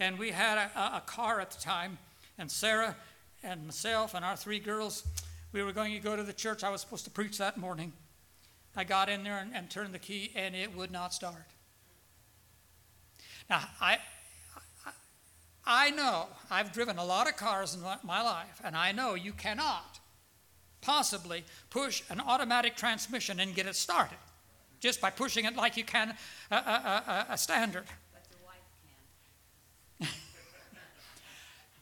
And 0.00 0.18
we 0.18 0.32
had 0.32 0.58
a, 0.74 0.96
a 0.96 1.02
car 1.06 1.40
at 1.40 1.52
the 1.52 1.60
time, 1.60 1.98
and 2.36 2.50
Sarah 2.50 2.96
and 3.42 3.64
myself 3.64 4.14
and 4.14 4.24
our 4.24 4.36
three 4.36 4.58
girls, 4.58 5.04
we 5.52 5.62
were 5.62 5.72
going 5.72 5.92
to 5.92 6.00
go 6.00 6.16
to 6.16 6.22
the 6.22 6.32
church. 6.32 6.64
I 6.64 6.70
was 6.70 6.80
supposed 6.80 7.04
to 7.04 7.10
preach 7.10 7.38
that 7.38 7.56
morning. 7.56 7.92
I 8.76 8.84
got 8.84 9.08
in 9.08 9.24
there 9.24 9.38
and, 9.38 9.54
and 9.54 9.68
turned 9.68 9.94
the 9.94 9.98
key, 9.98 10.32
and 10.34 10.54
it 10.54 10.76
would 10.76 10.90
not 10.90 11.14
start. 11.14 11.46
Now, 13.48 13.62
I, 13.80 13.98
I 15.64 15.90
know 15.90 16.26
I've 16.50 16.72
driven 16.72 16.98
a 16.98 17.04
lot 17.04 17.28
of 17.28 17.36
cars 17.36 17.74
in 17.74 17.80
my 17.80 18.22
life, 18.22 18.60
and 18.62 18.76
I 18.76 18.92
know 18.92 19.14
you 19.14 19.32
cannot 19.32 20.00
possibly 20.80 21.44
push 21.70 22.02
an 22.08 22.20
automatic 22.20 22.76
transmission 22.76 23.40
and 23.40 23.54
get 23.54 23.66
it 23.66 23.74
started 23.74 24.18
just 24.80 25.00
by 25.00 25.10
pushing 25.10 25.44
it 25.44 25.56
like 25.56 25.76
you 25.76 25.84
can 25.84 26.14
a, 26.50 26.54
a, 26.54 26.58
a, 26.58 27.26
a 27.30 27.38
standard. 27.38 27.84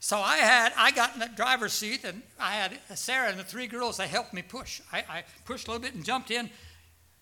So 0.01 0.19
I 0.19 0.37
had, 0.37 0.73
I 0.77 0.91
got 0.91 1.15
in 1.15 1.21
the 1.21 1.31
driver's 1.35 1.73
seat, 1.73 2.05
and 2.05 2.23
I 2.39 2.53
had 2.53 2.79
Sarah 2.95 3.31
and 3.31 3.39
the 3.39 3.45
three 3.45 3.67
girls. 3.67 3.97
They 3.97 4.07
helped 4.07 4.35
me 4.35 4.43
push. 4.43 4.81
I, 4.93 4.99
I 5.09 5.25
pushed 5.45 5.69
a 5.69 5.71
little 5.71 5.83
bit 5.83 5.95
and 5.95 6.05
jumped 6.05 6.31
in. 6.31 6.51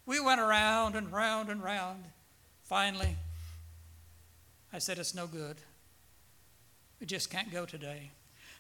We 0.07 0.21
went 0.21 0.41
around 0.41 0.97
and 0.97 1.11
round 1.13 1.49
and 1.49 1.63
round. 1.63 2.05
Finally, 2.65 3.17
I 4.73 4.79
said, 4.79 4.99
It's 4.99 5.15
no 5.15 5.27
good. 5.27 5.57
We 7.01 7.07
just 7.07 7.31
can't 7.31 7.53
go 7.53 7.65
today. 7.65 8.11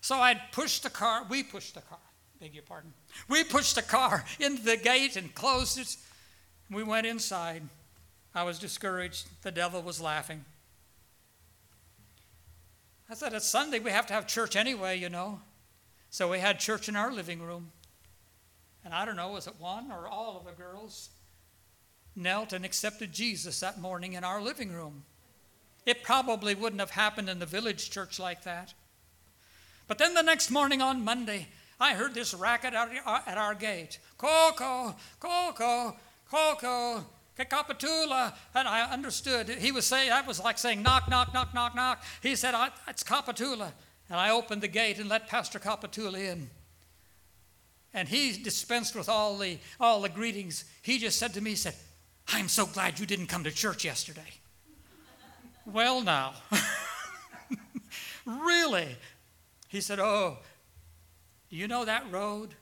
So 0.00 0.16
I'd 0.16 0.40
push 0.52 0.80
the 0.80 0.90
car, 0.90 1.24
we 1.28 1.42
pushed 1.42 1.74
the 1.74 1.80
car, 1.80 1.98
beg 2.40 2.54
your 2.54 2.62
pardon. 2.62 2.92
We 3.28 3.42
pushed 3.42 3.74
the 3.74 3.82
car 3.82 4.24
into 4.40 4.62
the 4.62 4.76
gate 4.76 5.16
and 5.16 5.34
closed 5.34 5.78
it. 5.78 5.96
We 6.70 6.82
went 6.82 7.06
inside. 7.06 7.62
I 8.34 8.42
was 8.42 8.58
discouraged. 8.58 9.28
The 9.42 9.50
devil 9.50 9.82
was 9.82 10.00
laughing. 10.00 10.44
I 13.08 13.14
said, 13.14 13.32
It's 13.32 13.46
Sunday. 13.46 13.78
We 13.78 13.90
have 13.90 14.06
to 14.06 14.14
have 14.14 14.26
church 14.26 14.56
anyway, 14.56 14.98
you 14.98 15.08
know. 15.08 15.40
So 16.10 16.30
we 16.30 16.38
had 16.38 16.60
church 16.60 16.88
in 16.88 16.96
our 16.96 17.12
living 17.12 17.42
room. 17.42 17.72
And 18.84 18.94
I 18.94 19.04
don't 19.04 19.16
know, 19.16 19.32
was 19.32 19.46
it 19.46 19.54
one 19.58 19.90
or 19.90 20.06
all 20.06 20.36
of 20.36 20.44
the 20.44 20.52
girls 20.52 21.10
knelt 22.14 22.52
and 22.52 22.64
accepted 22.64 23.12
Jesus 23.12 23.60
that 23.60 23.80
morning 23.80 24.12
in 24.12 24.24
our 24.24 24.40
living 24.40 24.72
room? 24.72 25.04
It 25.86 26.02
probably 26.02 26.54
wouldn't 26.54 26.80
have 26.80 26.90
happened 26.90 27.28
in 27.28 27.38
the 27.38 27.46
village 27.46 27.90
church 27.90 28.18
like 28.18 28.44
that. 28.44 28.74
But 29.86 29.98
then 29.98 30.14
the 30.14 30.22
next 30.22 30.50
morning 30.50 30.80
on 30.80 31.04
Monday, 31.04 31.48
I 31.80 31.94
heard 31.94 32.14
this 32.14 32.32
racket 32.32 32.74
at 32.74 33.38
our 33.38 33.54
gate 33.54 33.98
Coco, 34.16 34.96
Coco, 35.20 35.96
Coco. 36.30 37.06
Kapatula. 37.42 38.34
And 38.54 38.68
I 38.68 38.90
understood. 38.90 39.48
He 39.48 39.72
was 39.72 39.84
saying, 39.86 40.10
that 40.10 40.26
was 40.26 40.42
like 40.42 40.58
saying, 40.58 40.82
knock, 40.82 41.08
knock, 41.08 41.34
knock, 41.34 41.52
knock, 41.52 41.74
knock. 41.74 42.02
He 42.22 42.36
said, 42.36 42.54
it's 42.86 43.02
Kapatula. 43.02 43.72
And 44.08 44.20
I 44.20 44.30
opened 44.30 44.62
the 44.62 44.68
gate 44.68 44.98
and 44.98 45.08
let 45.08 45.28
Pastor 45.28 45.58
Kapatula 45.58 46.18
in. 46.18 46.50
And 47.92 48.08
he 48.08 48.32
dispensed 48.32 48.94
with 48.94 49.08
all 49.08 49.38
the, 49.38 49.58
all 49.80 50.02
the 50.02 50.08
greetings. 50.08 50.64
He 50.82 50.98
just 50.98 51.18
said 51.18 51.34
to 51.34 51.40
me, 51.40 51.50
he 51.50 51.56
said, 51.56 51.74
I'm 52.28 52.48
so 52.48 52.66
glad 52.66 52.98
you 52.98 53.06
didn't 53.06 53.26
come 53.26 53.44
to 53.44 53.50
church 53.50 53.84
yesterday. 53.84 54.22
well, 55.66 56.02
now. 56.02 56.34
really? 58.26 58.96
He 59.68 59.80
said, 59.80 59.98
Oh, 60.00 60.38
do 61.50 61.56
you 61.56 61.68
know 61.68 61.84
that 61.84 62.10
road 62.10 62.54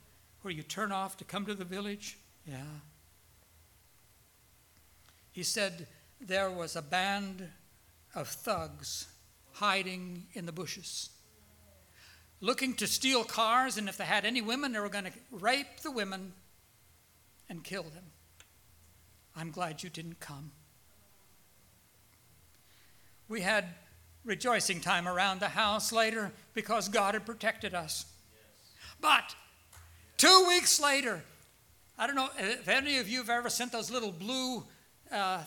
where 0.42 0.52
you 0.52 0.62
turn 0.62 0.92
off 0.92 1.16
to 1.18 1.24
come 1.24 1.46
to 1.46 1.54
the 1.54 1.64
village? 1.64 2.18
Yeah. 2.46 2.62
He 5.32 5.42
said 5.42 5.86
there 6.20 6.50
was 6.50 6.76
a 6.76 6.82
band 6.82 7.48
of 8.14 8.28
thugs 8.28 9.08
hiding 9.54 10.26
in 10.34 10.46
the 10.46 10.52
bushes, 10.52 11.10
looking 12.40 12.74
to 12.74 12.86
steal 12.86 13.24
cars, 13.24 13.76
and 13.76 13.88
if 13.88 13.96
they 13.96 14.04
had 14.04 14.24
any 14.24 14.40
women, 14.40 14.72
they 14.72 14.80
were 14.80 14.88
going 14.88 15.06
to 15.06 15.12
rape 15.30 15.80
the 15.82 15.90
women 15.90 16.32
and 17.48 17.64
kill 17.64 17.82
them. 17.82 18.04
I'm 19.36 19.50
glad 19.50 19.82
you 19.82 19.90
didn't 19.90 20.20
come. 20.20 20.52
We 23.28 23.40
had 23.40 23.64
rejoicing 24.24 24.80
time 24.80 25.08
around 25.08 25.40
the 25.40 25.48
house 25.48 25.90
later 25.92 26.32
because 26.54 26.88
God 26.88 27.14
had 27.14 27.26
protected 27.26 27.74
us. 27.74 28.04
But 29.00 29.34
two 30.16 30.44
weeks 30.48 30.80
later, 30.80 31.22
I 31.98 32.06
don't 32.06 32.16
know 32.16 32.28
if 32.38 32.68
any 32.68 32.98
of 32.98 33.08
you 33.08 33.18
have 33.18 33.30
ever 33.30 33.50
sent 33.50 33.72
those 33.72 33.90
little 33.90 34.12
blue, 34.12 34.64
uh, 35.12 35.42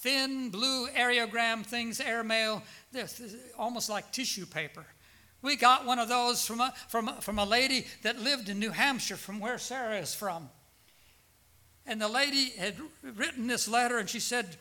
thin 0.00 0.50
blue 0.50 0.88
aerogram 0.88 1.64
things, 1.64 2.00
airmail, 2.00 2.62
almost 3.58 3.90
like 3.90 4.10
tissue 4.12 4.46
paper. 4.46 4.84
We 5.42 5.56
got 5.56 5.86
one 5.86 5.98
of 5.98 6.08
those 6.08 6.44
from 6.44 6.60
a, 6.60 6.74
from, 6.88 7.08
a, 7.08 7.20
from 7.20 7.38
a 7.38 7.44
lady 7.44 7.86
that 8.02 8.18
lived 8.18 8.48
in 8.48 8.58
New 8.58 8.70
Hampshire, 8.70 9.16
from 9.16 9.40
where 9.40 9.58
Sarah 9.58 9.98
is 9.98 10.14
from. 10.14 10.50
And 11.86 12.00
the 12.00 12.08
lady 12.08 12.50
had 12.50 12.76
written 13.02 13.46
this 13.46 13.66
letter, 13.66 13.98
and 13.98 14.08
she 14.08 14.20
said, 14.20 14.56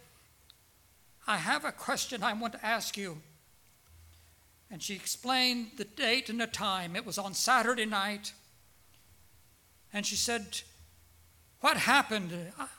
I 1.27 1.37
have 1.37 1.65
a 1.65 1.71
question 1.71 2.23
I 2.23 2.33
want 2.33 2.53
to 2.53 2.65
ask 2.65 2.97
you. 2.97 3.17
And 4.71 4.81
she 4.81 4.95
explained 4.95 5.71
the 5.77 5.83
date 5.85 6.29
and 6.29 6.39
the 6.39 6.47
time. 6.47 6.95
It 6.95 7.05
was 7.05 7.17
on 7.17 7.33
Saturday 7.33 7.85
night. 7.85 8.33
And 9.91 10.05
she 10.05 10.15
said, 10.15 10.61
What 11.61 11.77
happened? 11.77 12.31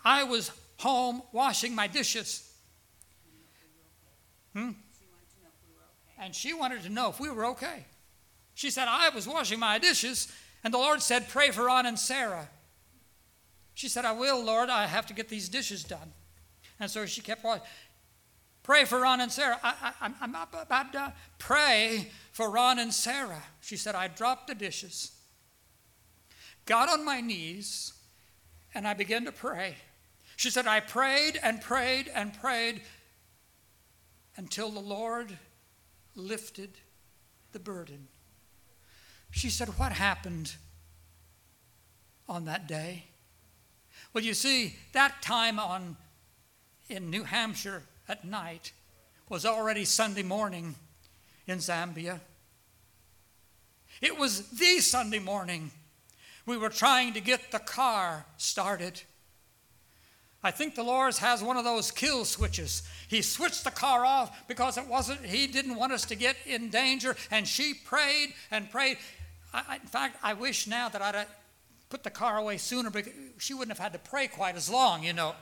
I 0.04 0.24
was 0.24 0.52
home 0.80 1.22
washing 1.32 1.74
my 1.74 1.86
dishes. 1.86 2.50
Hmm? 4.54 4.70
And 6.18 6.34
she 6.34 6.52
wanted 6.52 6.82
to 6.82 6.88
know 6.88 7.08
if 7.10 7.20
we 7.20 7.30
were 7.30 7.46
okay. 7.46 7.84
She 8.54 8.70
said, 8.70 8.88
I 8.88 9.10
was 9.10 9.26
washing 9.26 9.58
my 9.58 9.78
dishes, 9.78 10.32
and 10.64 10.74
the 10.74 10.78
Lord 10.78 11.02
said, 11.02 11.28
Pray 11.28 11.50
for 11.50 11.64
Ron 11.64 11.86
and 11.86 11.98
Sarah. 11.98 12.48
She 13.74 13.88
said, 13.88 14.04
I 14.04 14.12
will, 14.12 14.44
Lord. 14.44 14.68
I 14.68 14.86
have 14.86 15.06
to 15.06 15.14
get 15.14 15.28
these 15.28 15.48
dishes 15.48 15.84
done. 15.84 16.12
And 16.78 16.90
so 16.90 17.06
she 17.06 17.20
kept 17.20 17.44
washing. 17.44 17.64
Pray 18.62 18.84
for 18.84 19.00
Ron 19.00 19.20
and 19.20 19.32
Sarah. 19.32 19.58
I, 19.62 19.92
I'm 20.00 20.34
about 20.34 20.92
to 20.92 21.12
pray 21.38 22.10
for 22.32 22.50
Ron 22.50 22.78
and 22.78 22.92
Sarah. 22.92 23.42
She 23.60 23.76
said, 23.76 23.94
I 23.94 24.08
dropped 24.08 24.48
the 24.48 24.54
dishes, 24.54 25.12
got 26.66 26.88
on 26.88 27.04
my 27.04 27.20
knees, 27.20 27.94
and 28.74 28.86
I 28.86 28.94
began 28.94 29.24
to 29.24 29.32
pray. 29.32 29.76
She 30.40 30.48
said, 30.48 30.66
I 30.66 30.80
prayed 30.80 31.38
and 31.42 31.60
prayed 31.60 32.10
and 32.14 32.32
prayed 32.32 32.80
until 34.38 34.70
the 34.70 34.80
Lord 34.80 35.36
lifted 36.14 36.70
the 37.52 37.58
burden. 37.58 38.08
She 39.30 39.50
said, 39.50 39.68
What 39.78 39.92
happened 39.92 40.54
on 42.26 42.46
that 42.46 42.66
day? 42.66 43.04
Well, 44.14 44.24
you 44.24 44.32
see, 44.32 44.76
that 44.94 45.20
time 45.20 45.58
on 45.58 45.98
in 46.88 47.10
New 47.10 47.24
Hampshire 47.24 47.82
at 48.08 48.24
night 48.24 48.72
was 49.28 49.44
already 49.44 49.84
Sunday 49.84 50.22
morning 50.22 50.74
in 51.46 51.58
Zambia. 51.58 52.18
It 54.00 54.16
was 54.16 54.48
the 54.48 54.80
Sunday 54.80 55.18
morning. 55.18 55.70
We 56.46 56.56
were 56.56 56.70
trying 56.70 57.12
to 57.12 57.20
get 57.20 57.52
the 57.52 57.58
car 57.58 58.24
started. 58.38 59.02
I 60.42 60.50
think 60.50 60.76
Lord 60.78 61.16
has 61.18 61.42
one 61.42 61.58
of 61.58 61.64
those 61.64 61.90
kill 61.90 62.24
switches. 62.24 62.82
He 63.08 63.20
switched 63.20 63.64
the 63.64 63.70
car 63.70 64.06
off 64.06 64.48
because 64.48 64.78
it 64.78 64.86
wasn't, 64.86 65.24
he 65.24 65.46
didn't 65.46 65.76
want 65.76 65.92
us 65.92 66.06
to 66.06 66.14
get 66.14 66.36
in 66.46 66.70
danger, 66.70 67.14
and 67.30 67.46
she 67.46 67.74
prayed 67.74 68.32
and 68.50 68.70
prayed. 68.70 68.96
I, 69.52 69.76
in 69.76 69.88
fact, 69.88 70.16
I 70.22 70.32
wish 70.32 70.66
now 70.66 70.88
that 70.88 71.02
I'd 71.02 71.26
put 71.90 72.04
the 72.04 72.10
car 72.10 72.38
away 72.38 72.56
sooner 72.56 72.88
because 72.88 73.12
she 73.38 73.52
wouldn't 73.52 73.76
have 73.76 73.82
had 73.82 73.92
to 73.92 74.10
pray 74.10 74.28
quite 74.28 74.56
as 74.56 74.70
long, 74.70 75.02
you 75.02 75.12
know. 75.12 75.34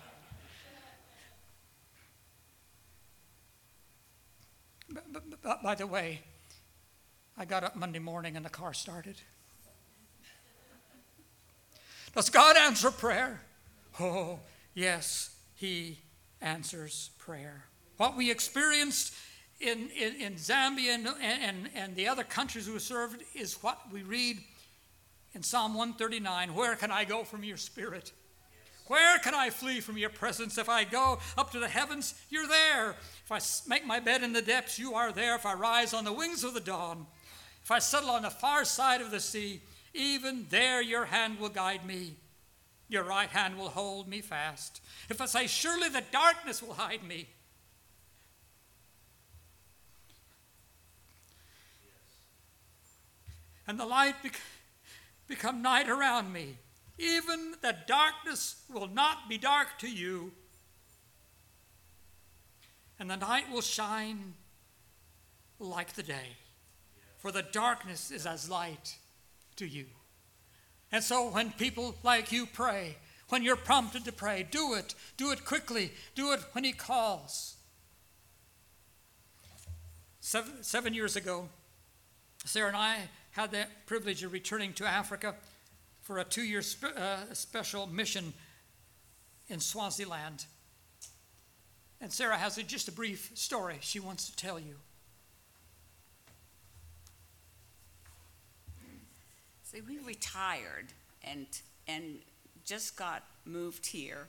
But, 5.43 5.63
by 5.63 5.75
the 5.77 5.87
way, 5.87 6.23
I 7.37 7.45
got 7.45 7.63
up 7.63 7.77
Monday 7.77 8.01
morning 8.01 8.37
and 8.37 8.45
the 8.45 8.51
car 8.51 8.75
started. 8.75 9.17
Does 12.15 12.31
God 12.31 12.57
answer 12.57 12.91
prayer? 12.91 13.43
Oh, 14.01 14.41
yes, 14.79 15.37
He 15.55 15.99
answers 16.41 17.11
prayer. 17.19 17.65
What 17.97 18.17
we 18.17 18.31
experienced 18.31 19.15
in, 19.61 19.91
in, 19.91 20.15
in 20.21 20.35
Zambia 20.35 20.95
and, 20.95 21.09
and, 21.21 21.71
and 21.75 21.97
the 21.97 22.07
other 22.07 22.23
countries 22.23 22.71
we 22.71 22.79
served 22.79 23.23
is 23.35 23.63
what 23.63 23.81
we 23.93 24.03
read 24.03 24.39
in 25.35 25.43
Psalm 25.43 25.75
139 25.75 26.55
Where 26.55 26.77
can 26.77 26.91
I 26.91 27.05
go 27.05 27.25
from 27.25 27.43
your 27.45 27.57
spirit? 27.57 28.13
Where 28.87 29.19
can 29.19 29.35
I 29.35 29.51
flee 29.51 29.81
from 29.81 29.99
your 29.99 30.09
presence? 30.09 30.57
If 30.57 30.71
I 30.71 30.85
go 30.85 31.19
up 31.37 31.51
to 31.53 31.59
the 31.59 31.69
heavens, 31.69 32.15
you're 32.31 32.47
there. 32.47 32.95
If 33.25 33.31
I 33.31 33.39
make 33.69 33.85
my 33.85 34.01
bed 34.01 34.23
in 34.23 34.33
the 34.33 34.41
depths, 34.41 34.79
you 34.79 34.95
are 34.95 35.13
there. 35.13 35.35
If 35.35 35.45
I 35.45 35.53
rise 35.53 35.93
on 35.93 36.05
the 36.05 36.13
wings 36.13 36.43
of 36.43 36.55
the 36.55 36.61
dawn, 36.61 37.07
if 37.63 37.71
I 37.71 37.81
settle 37.81 38.09
on 38.11 38.23
the 38.23 38.31
far 38.31 38.65
side 38.65 39.03
of 39.03 39.11
the 39.11 39.21
sea, 39.21 39.61
even 39.93 40.47
there 40.49 40.81
your 40.81 41.05
hand 41.05 41.39
will 41.39 41.51
guide 41.51 41.85
me. 41.85 42.15
Your 42.89 43.05
right 43.05 43.29
hand 43.29 43.59
will 43.59 43.69
hold 43.69 44.09
me 44.09 44.21
fast. 44.21 44.81
If 45.11 45.21
I 45.21 45.27
say, 45.27 45.47
Surely 45.47 45.89
the 45.89 46.03
darkness 46.11 46.63
will 46.63 46.75
hide 46.75 47.05
me. 47.05 47.29
And 53.67 53.79
the 53.79 53.85
light 53.85 54.15
become 55.27 55.61
night 55.61 55.91
around 55.91 56.33
me. 56.33 56.57
Even 56.99 57.55
the 57.61 57.77
darkness 57.87 58.65
will 58.73 58.89
not 58.89 59.29
be 59.29 59.37
dark 59.37 59.79
to 59.81 59.89
you. 59.89 60.33
And 62.99 63.11
the 63.11 63.17
night 63.17 63.53
will 63.53 63.61
shine 63.61 64.35
like 65.61 65.93
the 65.93 66.03
day, 66.03 66.37
for 67.19 67.31
the 67.31 67.43
darkness 67.43 68.11
is 68.11 68.27
as 68.27 68.49
light 68.49 68.97
to 69.57 69.67
you. 69.67 69.87
And 70.91 71.05
so 71.05 71.29
when 71.29 71.51
people 71.53 71.95
like 72.03 72.33
you 72.33 72.47
pray, 72.47 72.97
when 73.29 73.43
you're 73.43 73.57
prompted 73.57 74.05
to 74.07 74.13
pray, 74.13 74.47
do 74.51 74.75
it. 74.75 74.95
Do 75.17 75.31
it 75.33 75.45
quickly. 75.45 75.93
Do 76.15 76.33
it 76.33 76.41
when 76.53 76.65
He 76.65 76.73
calls. 76.73 77.57
Seven, 80.21 80.63
seven 80.63 80.95
years 80.95 81.17
ago, 81.17 81.49
Sarah 82.45 82.69
and 82.69 82.77
I 82.77 82.97
had 83.33 83.51
the 83.51 83.67
privilege 83.87 84.23
of 84.23 84.33
returning 84.33 84.73
to 84.75 84.87
Africa 84.87 85.35
for 86.01 86.19
a 86.19 86.25
two 86.25 86.43
year 86.43 86.63
uh, 86.97 87.19
special 87.35 87.87
mission 87.87 88.33
in 89.49 89.61
Swaziland. 89.61 90.47
And 92.01 92.13
Sarah 92.13 92.37
has 92.37 92.57
a, 92.59 92.63
just 92.63 92.89
a 92.89 92.93
brief 92.93 93.31
story 93.35 93.77
she 93.81 94.01
wants 94.01 94.31
to 94.31 94.37
tell 94.37 94.59
you. 94.59 94.77
See, 99.71 99.83
we 99.87 99.99
retired 99.99 100.87
and 101.23 101.47
and 101.87 102.21
just 102.65 102.97
got 102.97 103.23
moved 103.45 103.85
here, 103.85 104.27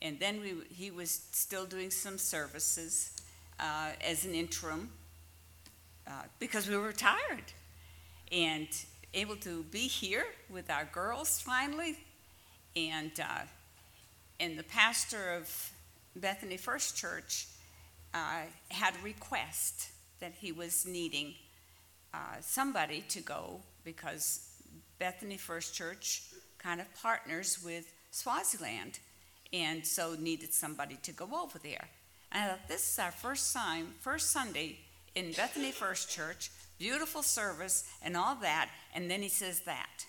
and 0.00 0.18
then 0.18 0.40
we 0.40 0.54
he 0.70 0.90
was 0.90 1.10
still 1.32 1.66
doing 1.66 1.90
some 1.90 2.16
services 2.16 3.12
uh, 3.60 3.90
as 4.00 4.24
an 4.24 4.32
interim 4.32 4.88
uh, 6.06 6.22
because 6.38 6.66
we 6.66 6.78
were 6.78 6.86
retired 6.86 7.52
and 8.32 8.68
able 9.12 9.36
to 9.36 9.64
be 9.64 9.86
here 9.86 10.24
with 10.48 10.70
our 10.70 10.86
girls 10.86 11.42
finally. 11.42 11.98
And, 12.74 13.12
uh, 13.20 13.42
and 14.40 14.58
the 14.58 14.64
pastor 14.64 15.34
of 15.34 15.72
Bethany 16.16 16.56
First 16.56 16.96
Church 16.96 17.48
uh, 18.14 18.44
had 18.70 18.94
a 18.94 19.04
request 19.04 19.90
that 20.20 20.32
he 20.32 20.52
was 20.52 20.86
needing 20.86 21.34
uh, 22.14 22.36
somebody 22.40 23.04
to 23.10 23.20
go 23.20 23.60
because 23.84 24.48
Bethany 25.04 25.36
First 25.36 25.74
Church 25.74 26.22
kind 26.56 26.80
of 26.80 26.86
partners 26.94 27.62
with 27.62 27.92
Swaziland. 28.10 29.00
and 29.52 29.86
so 29.86 30.14
needed 30.18 30.52
somebody 30.54 30.96
to 31.02 31.12
go 31.12 31.28
over 31.42 31.58
there. 31.58 31.88
And 32.32 32.42
I 32.42 32.46
thought, 32.48 32.68
this 32.68 32.90
is 32.90 32.98
our 32.98 33.12
first 33.12 33.52
time, 33.52 33.88
first 34.00 34.30
Sunday 34.30 34.78
in 35.14 35.32
Bethany 35.32 35.72
First 35.72 36.10
Church, 36.10 36.50
beautiful 36.78 37.22
service 37.22 37.84
and 38.02 38.16
all 38.16 38.34
that, 38.36 38.70
and 38.94 39.10
then 39.10 39.20
he 39.20 39.28
says 39.28 39.60
that. 39.60 40.06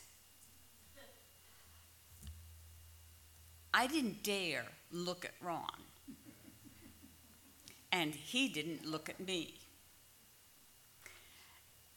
I 3.73 3.87
didn't 3.87 4.23
dare 4.23 4.63
look 4.93 5.25
at 5.25 5.33
Ron. 5.41 5.67
And 7.91 8.15
he 8.15 8.47
didn't 8.47 8.85
look 8.85 9.09
at 9.09 9.19
me. 9.19 9.55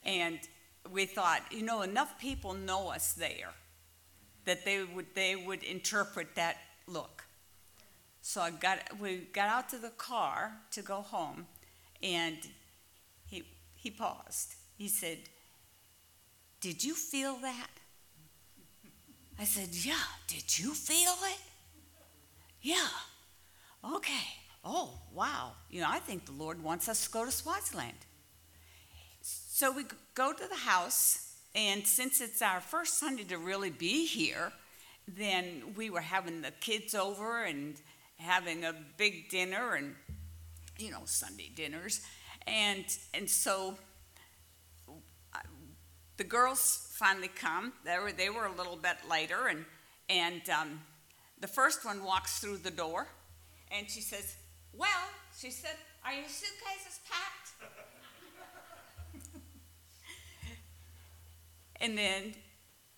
And 0.04 0.40
we 0.92 1.06
thought, 1.06 1.42
you 1.50 1.62
know, 1.62 1.82
enough 1.82 2.18
people 2.18 2.54
know 2.54 2.88
us 2.88 3.12
there 3.12 3.52
that 4.44 4.64
they 4.64 4.82
would 4.82 5.06
they 5.14 5.36
would 5.36 5.62
interpret 5.62 6.34
that 6.34 6.56
look. 6.86 7.24
So 8.22 8.40
I 8.40 8.50
got 8.50 8.78
we 9.00 9.18
got 9.32 9.48
out 9.48 9.68
to 9.70 9.78
the 9.78 9.90
car 9.90 10.52
to 10.72 10.82
go 10.82 11.02
home 11.02 11.46
and 12.02 12.36
he 13.26 13.44
he 13.74 13.90
paused. 13.90 14.54
He 14.76 14.88
said, 14.88 15.18
Did 16.60 16.82
you 16.84 16.94
feel 16.94 17.36
that? 17.42 17.70
I 19.38 19.44
said, 19.44 19.68
Yeah, 19.72 19.94
did 20.26 20.58
you 20.58 20.74
feel 20.74 21.14
it? 21.24 21.40
Yeah. 22.62 22.88
Okay. 23.84 24.26
Oh, 24.64 24.98
wow. 25.14 25.52
You 25.70 25.80
know, 25.82 25.88
I 25.88 26.00
think 26.00 26.26
the 26.26 26.32
Lord 26.32 26.62
wants 26.62 26.88
us 26.88 27.04
to 27.06 27.10
go 27.10 27.24
to 27.24 27.30
Swaziland. 27.30 28.06
So 29.58 29.72
we 29.72 29.86
go 30.14 30.32
to 30.32 30.46
the 30.46 30.54
house, 30.54 31.34
and 31.52 31.84
since 31.84 32.20
it's 32.20 32.42
our 32.42 32.60
first 32.60 32.96
Sunday 32.96 33.24
to 33.24 33.38
really 33.38 33.70
be 33.70 34.06
here, 34.06 34.52
then 35.08 35.74
we 35.76 35.90
were 35.90 36.00
having 36.00 36.42
the 36.42 36.52
kids 36.60 36.94
over 36.94 37.42
and 37.42 37.74
having 38.18 38.64
a 38.64 38.72
big 38.96 39.28
dinner 39.30 39.74
and, 39.74 39.96
you 40.78 40.92
know, 40.92 41.00
Sunday 41.06 41.50
dinners. 41.52 42.02
And, 42.46 42.84
and 43.12 43.28
so 43.28 43.76
the 46.18 46.22
girls 46.22 46.92
finally 46.92 47.26
come. 47.26 47.72
They 47.84 47.98
were, 47.98 48.12
they 48.12 48.30
were 48.30 48.46
a 48.46 48.54
little 48.54 48.76
bit 48.76 48.98
later, 49.10 49.48
and, 49.48 49.64
and 50.08 50.48
um, 50.50 50.80
the 51.40 51.48
first 51.48 51.84
one 51.84 52.04
walks 52.04 52.38
through 52.38 52.58
the 52.58 52.70
door 52.70 53.08
and 53.76 53.90
she 53.90 54.02
says, 54.02 54.36
Well, 54.72 55.08
she 55.36 55.50
said, 55.50 55.74
Are 56.04 56.12
your 56.12 56.28
suitcases 56.28 57.00
packed? 57.10 57.87
And 61.80 61.96
then 61.96 62.34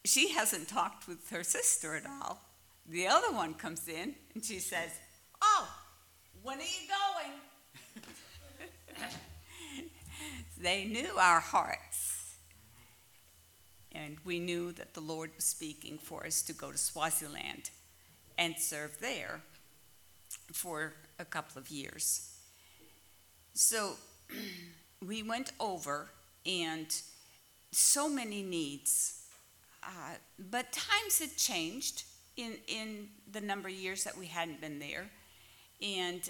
she 0.05 0.31
hasn't 0.31 0.69
talked 0.69 1.07
with 1.07 1.31
her 1.31 1.45
sister 1.45 1.95
at 1.95 2.05
all. 2.07 2.41
The 2.89 3.07
other 3.07 3.33
one 3.33 3.55
comes 3.55 3.89
in 3.89 4.15
and 4.35 4.45
she 4.45 4.59
says, 4.59 4.91
Oh, 5.43 5.69
when 6.43 6.59
are 6.59 6.63
you 6.63 6.89
going? 7.97 8.03
they 10.61 10.85
knew 10.85 11.11
our 11.19 11.41
hearts. 11.41 12.37
And 13.93 14.17
we 14.25 14.39
knew 14.39 14.73
that 14.73 14.95
the 14.95 15.01
Lord 15.01 15.31
was 15.35 15.45
speaking 15.45 15.99
for 15.99 16.27
us 16.27 16.43
to 16.43 16.53
go 16.53 16.71
to 16.71 16.79
Swaziland 16.79 17.71
and 18.39 18.57
serve 18.59 18.99
there 19.01 19.43
for 20.53 20.95
a 21.19 21.25
couple 21.25 21.61
of 21.61 21.71
years. 21.71 22.31
So 23.55 23.95
we 25.07 25.23
went 25.23 25.53
over, 25.59 26.09
and 26.47 26.87
so 27.73 28.09
many 28.09 28.43
needs. 28.43 29.23
Uh, 29.83 30.15
but 30.51 30.73
times 30.73 31.19
had 31.19 31.37
changed 31.37 32.05
in, 32.37 32.55
in 32.67 33.09
the 33.33 33.41
number 33.41 33.69
of 33.69 33.75
years 33.75 34.05
that 34.05 34.17
we 34.17 34.27
hadn't 34.27 34.61
been 34.61 34.79
there. 34.79 35.11
And 35.83 36.29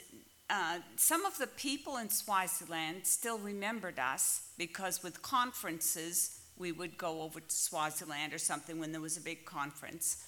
uh, 0.48 0.78
some 0.96 1.24
of 1.24 1.38
the 1.38 1.46
people 1.46 1.96
in 1.96 2.08
Swaziland 2.08 3.06
still 3.06 3.38
remembered 3.38 3.98
us 3.98 4.48
because 4.58 5.02
with 5.02 5.22
conferences, 5.22 6.40
we 6.58 6.72
would 6.72 6.98
go 6.98 7.22
over 7.22 7.40
to 7.40 7.54
Swaziland 7.54 8.34
or 8.34 8.38
something 8.38 8.78
when 8.78 8.92
there 8.92 9.00
was 9.00 9.16
a 9.16 9.20
big 9.20 9.44
conference 9.44 10.26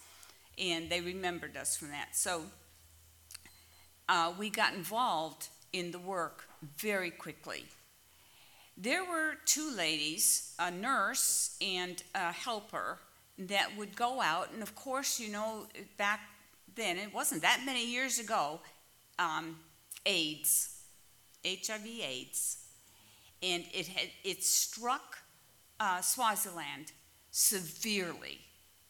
and 0.58 0.88
they 0.90 1.00
remembered 1.00 1.56
us 1.56 1.76
from 1.76 1.88
that. 1.88 2.14
So 2.14 2.42
uh, 4.08 4.32
we 4.38 4.50
got 4.50 4.74
involved 4.74 5.48
in 5.72 5.90
the 5.90 5.98
work 5.98 6.48
very 6.76 7.10
quickly. 7.10 7.64
There 8.76 9.04
were 9.04 9.34
two 9.44 9.70
ladies, 9.76 10.54
a 10.58 10.70
nurse 10.70 11.56
and 11.60 12.02
a 12.14 12.32
helper, 12.32 12.98
that 13.38 13.76
would 13.76 13.96
go 13.96 14.20
out, 14.20 14.50
and 14.52 14.62
of 14.62 14.74
course, 14.74 15.18
you 15.18 15.30
know, 15.30 15.66
back 15.96 16.20
then, 16.74 16.96
it 16.96 17.12
wasn't 17.12 17.42
that 17.42 17.62
many 17.64 17.86
years 17.86 18.18
ago, 18.18 18.60
um, 19.18 19.56
AIDS, 20.06 20.80
HIV 21.44 21.86
AIDS, 21.86 22.58
and 23.42 23.64
it 23.72 23.88
had 23.88 24.08
it 24.24 24.44
struck 24.44 25.18
uh, 25.80 26.00
Swaziland 26.00 26.92
severely, 27.30 28.40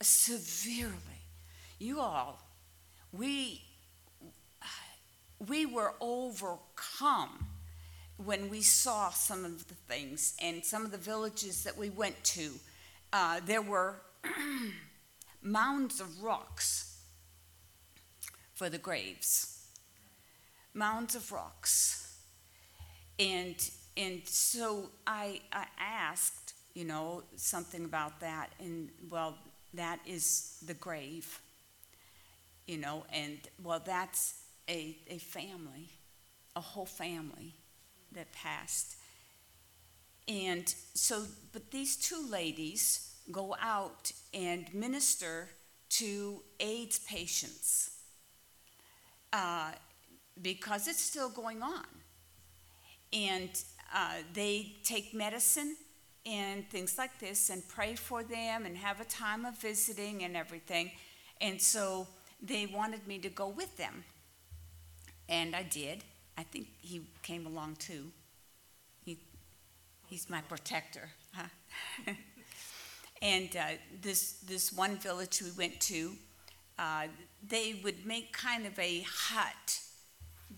severely. 0.01 0.93
You 1.79 2.01
all, 2.01 2.41
we, 3.13 3.63
we 5.49 5.67
were 5.67 5.95
overcome 6.01 7.47
when 8.17 8.49
we 8.49 8.63
saw 8.63 9.11
some 9.11 9.45
of 9.45 9.67
the 9.69 9.75
things 9.75 10.35
and 10.41 10.65
some 10.65 10.85
of 10.85 10.93
the 10.93 10.99
villages 10.99 11.65
that 11.65 11.77
we 11.77 11.91
went 11.91 12.23
to. 12.25 12.53
Uh, 13.13 13.41
there 13.45 13.63
were 13.63 13.97
mounds 15.43 16.01
of 16.01 16.23
rocks 16.23 17.01
for 18.55 18.69
the 18.69 18.79
graves, 18.79 19.67
mounds 20.75 21.15
of 21.15 21.31
rocks. 21.33 22.17
And, 23.19 23.57
and 23.97 24.23
so 24.25 24.91
I, 25.07 25.41
I 25.53 25.67
asked, 25.79 26.55
you 26.75 26.85
know, 26.85 27.25
something 27.37 27.85
about 27.85 28.21
that, 28.21 28.51
and 28.59 28.89
well, 29.11 29.37
that 29.75 30.01
is 30.07 30.63
the 30.67 30.75
grave 30.75 31.41
you 32.67 32.79
know, 32.79 33.05
and 33.13 33.39
well, 33.63 33.83
that's 33.85 34.35
a, 34.69 34.97
a 35.09 35.19
family, 35.19 35.91
a 36.55 36.61
whole 36.61 36.87
family 36.87 37.55
that 38.15 38.33
passed. 38.33 38.97
And 40.29 40.73
so, 40.95 41.25
but 41.53 41.71
these 41.71 41.97
two 41.97 42.25
ladies 42.29 43.15
go 43.31 43.57
out 43.61 44.13
and 44.33 44.73
minister 44.73 45.49
to 45.91 46.43
AIDS 46.61 47.01
patients 47.01 47.91
uh, 49.33 49.73
because 50.41 50.89
it's 50.89 51.01
still 51.01 51.29
going 51.29 51.63
on. 51.63 51.85
And 53.13 53.51
uh, 53.95 54.15
they 54.33 54.77
take 54.85 55.13
medicine 55.13 55.77
and 56.25 56.69
things 56.71 56.97
like 56.97 57.19
this 57.19 57.51
and 57.51 57.67
pray 57.69 57.95
for 57.95 58.23
them 58.23 58.65
and 58.65 58.77
have 58.77 59.01
a 59.01 59.05
time 59.05 59.45
of 59.45 59.59
visiting 59.59 60.25
and 60.25 60.37
everything. 60.37 60.93
And 61.41 61.61
so 61.61 62.07
they 62.41 62.67
wanted 62.67 63.07
me 63.07 63.19
to 63.19 63.29
go 63.29 63.49
with 63.49 63.77
them. 63.77 64.05
And 65.29 65.55
I 65.55 65.63
did. 65.63 66.05
I 66.37 66.43
think 66.45 66.69
he 66.81 67.03
came 67.23 67.47
along 67.47 67.77
too. 67.77 68.11
He, 69.05 69.19
he's 70.07 70.31
my 70.31 70.41
protector. 70.43 71.11
Huh? 71.35 71.49
and 73.23 73.57
uh, 73.57 73.65
this, 74.01 74.33
this 74.47 74.73
one 74.73 74.97
village 74.97 75.43
we 75.43 75.51
went 75.53 75.81
to, 75.81 76.13
uh, 76.79 77.07
they 77.47 77.81
would 77.85 78.07
make 78.07 78.33
kind 78.33 78.67
of 78.67 78.79
a 78.79 79.05
hut. 79.07 79.81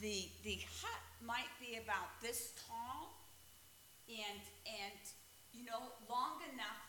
The, 0.01 0.29
the 0.45 0.61
hut 0.81 1.01
might 1.25 1.51
be 1.61 1.79
about 1.83 2.21
this 2.23 2.53
tall 2.69 3.15
and, 4.09 4.41
and 4.67 5.01
you 5.53 5.65
know, 5.65 5.93
long 6.09 6.39
enough 6.53 6.83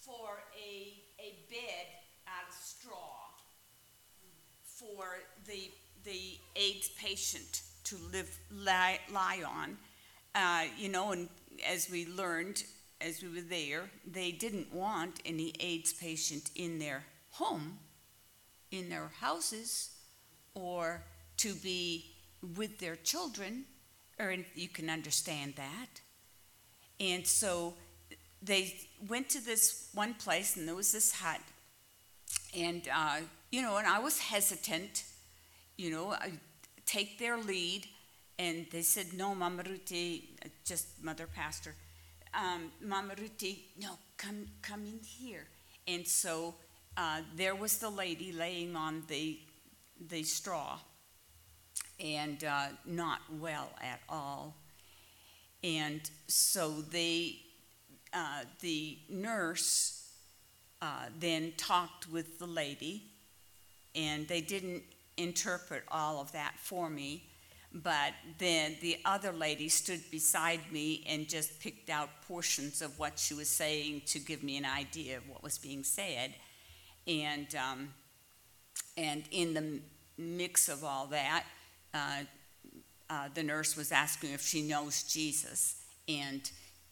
for 0.00 0.42
a, 0.56 1.02
a 1.18 1.34
bed 1.50 1.86
out 2.26 2.48
of 2.48 2.54
straw 2.54 3.26
for 4.64 5.20
the, 5.46 5.70
the 6.04 6.38
AIDS 6.54 6.90
patient 6.98 7.62
to 7.86 7.96
live, 8.12 8.38
lie, 8.52 9.00
lie 9.12 9.42
on. 9.46 9.76
Uh, 10.34 10.64
you 10.76 10.88
know, 10.88 11.12
and 11.12 11.28
as 11.66 11.88
we 11.90 12.06
learned 12.06 12.62
as 13.00 13.22
we 13.22 13.28
were 13.28 13.46
there, 13.48 13.90
they 14.10 14.32
didn't 14.32 14.72
want 14.72 15.20
any 15.24 15.52
AIDS 15.60 15.92
patient 15.92 16.50
in 16.54 16.78
their 16.78 17.04
home, 17.32 17.78
in 18.70 18.88
their 18.88 19.10
houses, 19.20 19.90
or 20.54 21.02
to 21.38 21.54
be 21.56 22.06
with 22.56 22.78
their 22.78 22.96
children, 22.96 23.64
or 24.18 24.34
you 24.54 24.68
can 24.68 24.88
understand 24.88 25.54
that. 25.56 26.00
And 26.98 27.26
so 27.26 27.74
they 28.42 28.74
went 29.08 29.28
to 29.30 29.44
this 29.44 29.88
one 29.92 30.14
place, 30.14 30.56
and 30.56 30.66
there 30.66 30.74
was 30.74 30.92
this 30.92 31.12
hut, 31.12 31.40
and 32.56 32.88
uh, 32.94 33.18
you 33.50 33.60
know, 33.62 33.76
and 33.76 33.86
I 33.86 33.98
was 33.98 34.18
hesitant, 34.18 35.04
you 35.76 35.90
know, 35.90 36.12
I 36.12 36.32
take 36.86 37.18
their 37.18 37.36
lead. 37.36 37.86
And 38.38 38.66
they 38.70 38.82
said, 38.82 39.14
no, 39.14 39.34
Mama 39.34 39.62
Ruti, 39.62 40.22
just 40.64 41.02
mother 41.02 41.26
pastor, 41.26 41.74
um, 42.34 42.70
Mama 42.82 43.14
Ruti, 43.14 43.60
no, 43.80 43.92
come, 44.16 44.46
come 44.60 44.84
in 44.84 45.00
here. 45.02 45.46
And 45.88 46.06
so 46.06 46.54
uh, 46.96 47.20
there 47.34 47.54
was 47.54 47.78
the 47.78 47.88
lady 47.88 48.32
laying 48.32 48.76
on 48.76 49.04
the, 49.08 49.38
the 50.08 50.22
straw 50.22 50.78
and 51.98 52.44
uh, 52.44 52.66
not 52.84 53.20
well 53.40 53.70
at 53.80 54.00
all. 54.08 54.54
And 55.64 56.02
so 56.26 56.70
they, 56.70 57.36
uh, 58.12 58.42
the 58.60 58.98
nurse 59.08 60.08
uh, 60.82 61.06
then 61.18 61.52
talked 61.56 62.10
with 62.10 62.38
the 62.38 62.46
lady, 62.46 63.02
and 63.94 64.28
they 64.28 64.42
didn't 64.42 64.82
interpret 65.16 65.84
all 65.88 66.20
of 66.20 66.32
that 66.32 66.54
for 66.58 66.90
me. 66.90 67.24
But 67.72 68.14
then 68.38 68.76
the 68.80 68.98
other 69.04 69.32
lady 69.32 69.68
stood 69.68 70.00
beside 70.10 70.60
me 70.72 71.04
and 71.08 71.28
just 71.28 71.60
picked 71.60 71.90
out 71.90 72.08
portions 72.26 72.80
of 72.80 72.98
what 72.98 73.18
she 73.18 73.34
was 73.34 73.48
saying 73.48 74.02
to 74.06 74.18
give 74.18 74.42
me 74.42 74.56
an 74.56 74.64
idea 74.64 75.18
of 75.18 75.28
what 75.28 75.42
was 75.42 75.58
being 75.58 75.84
said. 75.84 76.34
And, 77.06 77.54
um, 77.54 77.88
and 78.96 79.24
in 79.30 79.52
the 79.52 79.80
mix 80.16 80.68
of 80.68 80.84
all 80.84 81.06
that, 81.08 81.44
uh, 81.92 82.22
uh, 83.10 83.28
the 83.34 83.42
nurse 83.42 83.76
was 83.76 83.92
asking 83.92 84.32
if 84.32 84.42
she 84.42 84.62
knows 84.62 85.02
Jesus. 85.02 85.82
And, 86.08 86.50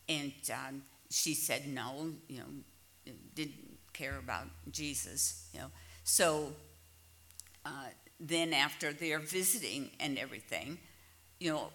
and 0.09 0.33
um, 0.53 0.83
she 1.11 1.35
said 1.35 1.67
no, 1.67 2.11
you 2.29 2.39
know, 2.39 3.13
didn't 3.35 3.79
care 3.93 4.19
about 4.19 4.47
Jesus, 4.71 5.49
you 5.53 5.61
know. 5.61 5.71
So 6.05 6.53
uh, 7.65 7.87
then 8.21 8.53
after 8.53 8.93
their 8.93 9.19
visiting 9.19 9.91
and 10.01 10.19
everything, 10.19 10.79
you 11.41 11.53
know, 11.53 11.71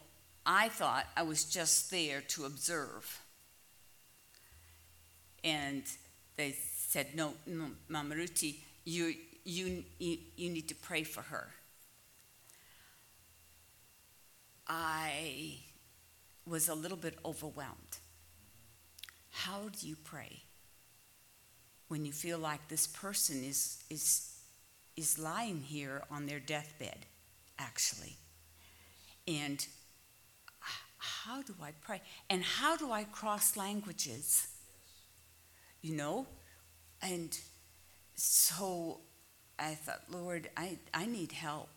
I 0.45 0.69
thought 0.69 1.05
I 1.15 1.23
was 1.23 1.43
just 1.43 1.91
there 1.91 2.21
to 2.21 2.45
observe. 2.45 3.21
And 5.43 5.83
they 6.37 6.55
said, 6.75 7.07
no, 7.15 7.33
no 7.45 7.67
Mama 7.87 8.15
Ruti, 8.15 8.55
you, 8.85 9.13
you, 9.43 9.83
you, 9.99 10.17
you 10.35 10.49
need 10.49 10.67
to 10.69 10.75
pray 10.75 11.03
for 11.03 11.21
her. 11.21 11.49
I 14.67 15.57
was 16.45 16.69
a 16.69 16.75
little 16.75 16.97
bit 16.97 17.17
overwhelmed. 17.25 17.97
How 19.31 19.69
do 19.79 19.87
you 19.87 19.95
pray 20.03 20.41
when 21.87 22.05
you 22.05 22.11
feel 22.11 22.37
like 22.37 22.67
this 22.67 22.87
person 22.87 23.43
is, 23.43 23.83
is 23.89 24.38
is 24.99 25.17
lying 25.17 25.61
here 25.61 26.03
on 26.11 26.25
their 26.25 26.39
deathbed, 26.39 27.05
actually. 27.57 28.17
And 29.27 29.65
how 30.97 31.41
do 31.41 31.55
I 31.61 31.71
pray? 31.81 32.01
And 32.29 32.43
how 32.43 32.75
do 32.75 32.91
I 32.91 33.05
cross 33.05 33.55
languages? 33.55 34.47
You 35.81 35.95
know? 35.95 36.27
And 37.01 37.37
so 38.15 38.99
I 39.57 39.75
thought, 39.75 40.01
Lord, 40.09 40.49
I, 40.57 40.77
I 40.93 41.05
need 41.05 41.31
help 41.31 41.69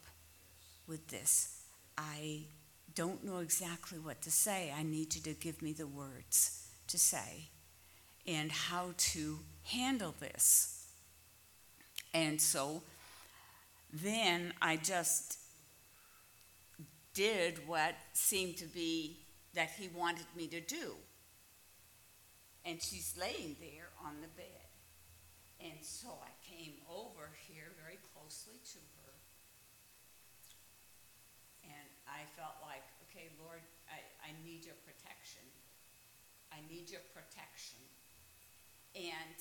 with 0.87 1.09
this. 1.09 1.63
I 1.97 2.43
don't 2.95 3.25
know 3.25 3.39
exactly 3.39 3.99
what 3.99 4.21
to 4.23 4.31
say. 4.31 4.73
I 4.77 4.83
need 4.83 5.15
you 5.15 5.21
to 5.23 5.35
give 5.35 5.63
me 5.63 5.73
the 5.73 5.87
words 5.87 6.69
to 6.89 6.99
say 6.99 7.49
and 8.27 8.51
how 8.51 8.95
to 8.97 9.39
handle 9.65 10.15
this. 10.19 10.87
And 12.15 12.41
so 12.41 12.83
then 13.93 14.55
I 14.63 14.77
just 14.77 15.39
did 17.15 17.67
what 17.69 17.95
seemed 18.15 18.57
to 18.59 18.67
be 18.67 19.19
that 19.55 19.71
he 19.79 19.89
wanted 19.89 20.27
me 20.37 20.47
to 20.49 20.61
do. 20.61 20.97
And 22.65 22.81
she's 22.81 23.15
laying 23.21 23.57
there 23.61 23.91
on 24.05 24.17
the 24.23 24.29
bed. 24.29 24.63
And 25.61 25.79
so 25.83 26.09
I 26.09 26.33
came 26.43 26.75
over 26.89 27.31
here 27.47 27.71
very 27.79 27.99
closely 28.15 28.59
to 28.73 28.81
her. 29.03 29.13
And 31.65 31.89
I 32.09 32.25
felt 32.35 32.57
like, 32.65 32.83
okay, 33.07 33.29
Lord, 33.39 33.61
I, 33.91 34.01
I 34.25 34.31
need 34.43 34.65
your 34.65 34.79
protection. 34.83 35.45
I 36.51 36.59
need 36.67 36.91
your 36.91 37.05
protection. 37.13 37.79
And 38.97 39.37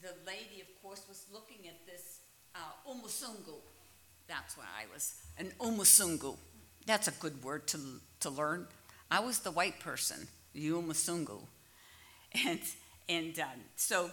the 0.00 0.16
lady, 0.26 0.60
of 0.64 0.70
course, 0.82 1.04
was 1.08 1.26
looking 1.32 1.68
at 1.68 1.78
this 1.86 2.20
uh, 2.54 2.74
umusungu, 2.88 3.60
that's 4.32 4.56
why 4.56 4.64
I 4.64 4.84
was 4.92 5.14
an 5.38 5.52
umusungu. 5.60 6.36
That's 6.86 7.06
a 7.06 7.12
good 7.12 7.44
word 7.44 7.66
to, 7.68 7.78
to 8.20 8.30
learn. 8.30 8.66
I 9.10 9.20
was 9.20 9.40
the 9.40 9.50
white 9.50 9.78
person, 9.78 10.26
the 10.54 10.70
umusungu. 10.70 11.42
And, 12.46 12.60
and 13.10 13.38
um, 13.40 13.60
so, 13.76 14.10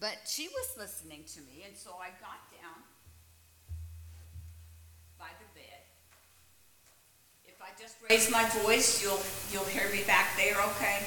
but 0.00 0.16
she 0.26 0.48
was 0.48 0.68
listening 0.78 1.24
to 1.34 1.40
me, 1.42 1.64
and 1.66 1.76
so 1.76 1.90
I 2.00 2.08
got 2.18 2.40
down 2.50 2.80
by 5.18 5.28
the 5.38 5.60
bed. 5.60 5.82
If 7.44 7.60
I 7.60 7.68
just 7.78 7.96
raise 8.08 8.30
my 8.30 8.48
voice, 8.64 9.02
you'll, 9.02 9.20
you'll 9.52 9.68
hear 9.68 9.92
me 9.92 10.02
back 10.06 10.30
there, 10.38 10.56
okay? 10.72 11.04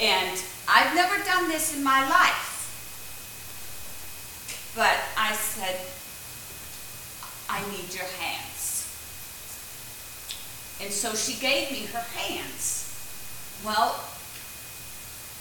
And 0.00 0.42
I've 0.68 0.92
never 0.96 1.22
done 1.24 1.48
this 1.48 1.76
in 1.76 1.84
my 1.84 2.00
life. 2.10 2.56
But 4.74 4.98
I 5.16 5.32
said, 5.34 5.78
I 7.50 7.60
need 7.72 7.92
your 7.92 8.06
hands. 8.22 8.86
And 10.80 10.92
so 10.92 11.14
she 11.14 11.38
gave 11.40 11.72
me 11.72 11.86
her 11.92 12.04
hands. 12.14 12.86
Well, 13.64 13.98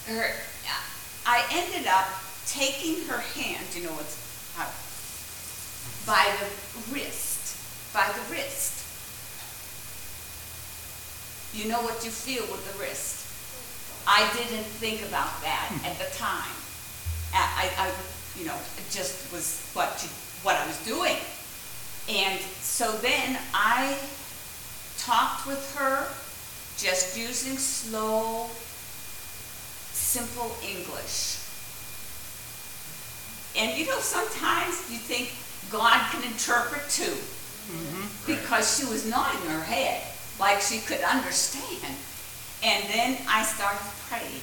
her, 0.07 0.33
I 1.25 1.45
ended 1.51 1.87
up 1.87 2.07
taking 2.47 3.05
her 3.05 3.19
hand, 3.19 3.63
you 3.75 3.83
know, 3.83 3.93
it's 3.99 4.17
uh, 4.57 4.65
by 6.09 6.25
the 6.41 6.91
wrist, 6.91 7.93
by 7.93 8.09
the 8.09 8.33
wrist. 8.33 8.73
You 11.53 11.69
know 11.69 11.81
what 11.81 12.03
you 12.03 12.09
feel 12.09 12.43
with 12.51 12.65
the 12.73 12.79
wrist. 12.81 13.27
I 14.07 14.27
didn't 14.33 14.65
think 14.65 15.01
about 15.07 15.41
that 15.43 15.69
at 15.85 15.97
the 15.99 16.09
time. 16.17 16.57
I, 17.33 17.69
I, 17.77 17.91
you 18.39 18.45
know, 18.45 18.55
it 18.55 18.89
just 18.89 19.31
was 19.31 19.69
what, 19.73 20.01
you, 20.01 20.09
what 20.41 20.55
I 20.55 20.65
was 20.65 20.83
doing. 20.83 21.17
And 22.09 22.39
so 22.61 22.91
then 22.97 23.37
I 23.53 23.95
talked 24.97 25.45
with 25.45 25.75
her 25.77 26.07
just 26.75 27.15
using 27.15 27.57
slow, 27.57 28.47
simple 29.93 30.51
English. 30.65 31.37
And 33.55 33.77
you 33.77 33.85
know, 33.85 33.99
sometimes 33.99 34.89
you 34.89 34.97
think 34.97 35.33
God 35.71 35.99
can 36.11 36.23
interpret 36.23 36.89
too, 36.89 37.03
mm-hmm. 37.03 38.07
because 38.25 38.79
she 38.79 38.85
was 38.85 39.07
nodding 39.07 39.47
her 39.51 39.61
head 39.61 40.01
like 40.39 40.61
she 40.61 40.79
could 40.79 41.01
understand. 41.01 41.93
And 42.63 42.83
then 42.89 43.17
I 43.29 43.43
started 43.43 43.85
praying. 44.09 44.41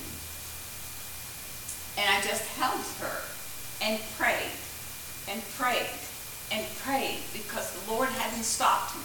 And 1.98 2.06
I 2.14 2.20
just 2.28 2.46
held 2.54 2.80
her 3.00 3.22
and 3.82 4.00
prayed 4.16 4.54
and 5.28 5.42
prayed 5.58 5.90
and 6.52 6.64
prayed 6.78 7.20
because 7.32 7.72
the 7.72 7.92
Lord 7.92 8.08
hadn't 8.08 8.44
stopped 8.44 8.94
me. 8.96 9.02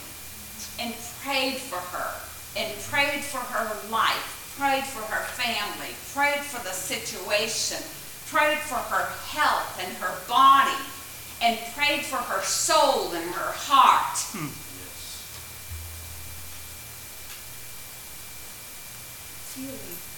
And 0.79 0.93
prayed 1.23 1.57
for 1.57 1.77
her, 1.77 2.11
and 2.57 2.71
prayed 2.83 3.23
for 3.23 3.39
her 3.39 3.89
life, 3.91 4.55
prayed 4.57 4.83
for 4.83 5.01
her 5.13 5.23
family, 5.33 5.93
prayed 6.13 6.43
for 6.43 6.63
the 6.63 6.73
situation, 6.73 7.77
prayed 8.27 8.57
for 8.59 8.75
her 8.75 9.05
health 9.29 9.79
and 9.83 9.93
her 9.97 10.15
body, 10.27 10.77
and 11.41 11.57
prayed 11.75 12.03
for 12.03 12.17
her 12.17 12.41
soul 12.41 13.11
and 13.13 13.29
her 13.31 13.51
heart. 13.53 14.17
Hmm. 14.33 14.47
Feeling 19.53 20.10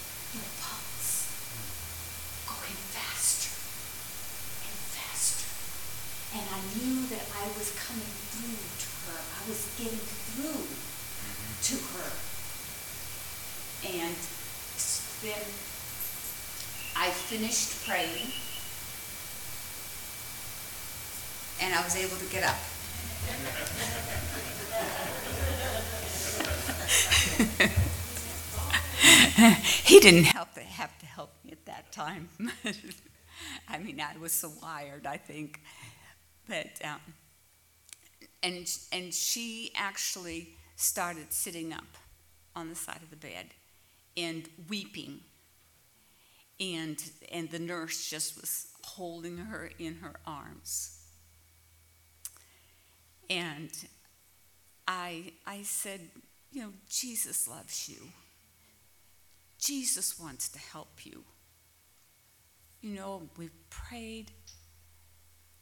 And 6.34 6.42
I 6.50 6.58
knew 6.74 7.06
that 7.14 7.22
I 7.30 7.46
was 7.56 7.70
coming 7.78 8.10
through 8.34 8.58
to 8.58 8.90
her. 9.06 9.18
I 9.22 9.48
was 9.48 9.70
getting 9.78 10.02
through 10.02 10.66
mm-hmm. 10.66 11.62
to 11.62 11.76
her. 11.94 12.10
And 13.86 14.16
then 15.22 15.46
I 16.96 17.10
finished 17.10 17.86
praying. 17.86 18.32
And 21.62 21.72
I 21.72 21.84
was 21.84 21.94
able 21.94 22.16
to 22.16 22.26
get 22.26 22.42
up. 22.42 22.58
he 29.84 30.00
didn't 30.00 30.24
have 30.24 30.52
to 30.54 30.60
have 30.60 30.98
to 30.98 31.06
help 31.06 31.30
me 31.44 31.52
at 31.52 31.64
that 31.66 31.92
time. 31.92 32.28
I 33.68 33.78
mean, 33.78 34.00
I 34.00 34.16
was 34.18 34.32
so 34.32 34.50
wired, 34.62 35.06
I 35.06 35.16
think. 35.16 35.60
But 36.48 36.80
um, 36.84 37.00
and 38.42 38.70
and 38.92 39.14
she 39.14 39.72
actually 39.74 40.56
started 40.76 41.32
sitting 41.32 41.72
up 41.72 41.84
on 42.54 42.68
the 42.68 42.74
side 42.74 43.00
of 43.02 43.10
the 43.10 43.16
bed 43.16 43.46
and 44.16 44.48
weeping. 44.68 45.20
And 46.60 47.02
and 47.32 47.50
the 47.50 47.58
nurse 47.58 48.08
just 48.08 48.40
was 48.40 48.68
holding 48.82 49.38
her 49.38 49.70
in 49.78 49.96
her 49.96 50.14
arms. 50.26 51.00
And 53.30 53.70
I, 54.86 55.32
I 55.46 55.62
said, 55.62 56.00
you 56.52 56.62
know, 56.62 56.72
Jesus 56.88 57.48
loves 57.48 57.88
you. 57.88 58.08
Jesus 59.58 60.18
wants 60.20 60.48
to 60.50 60.58
help 60.58 61.04
you. 61.04 61.24
You 62.82 62.94
know, 62.94 63.22
we've 63.36 63.70
prayed. 63.70 64.30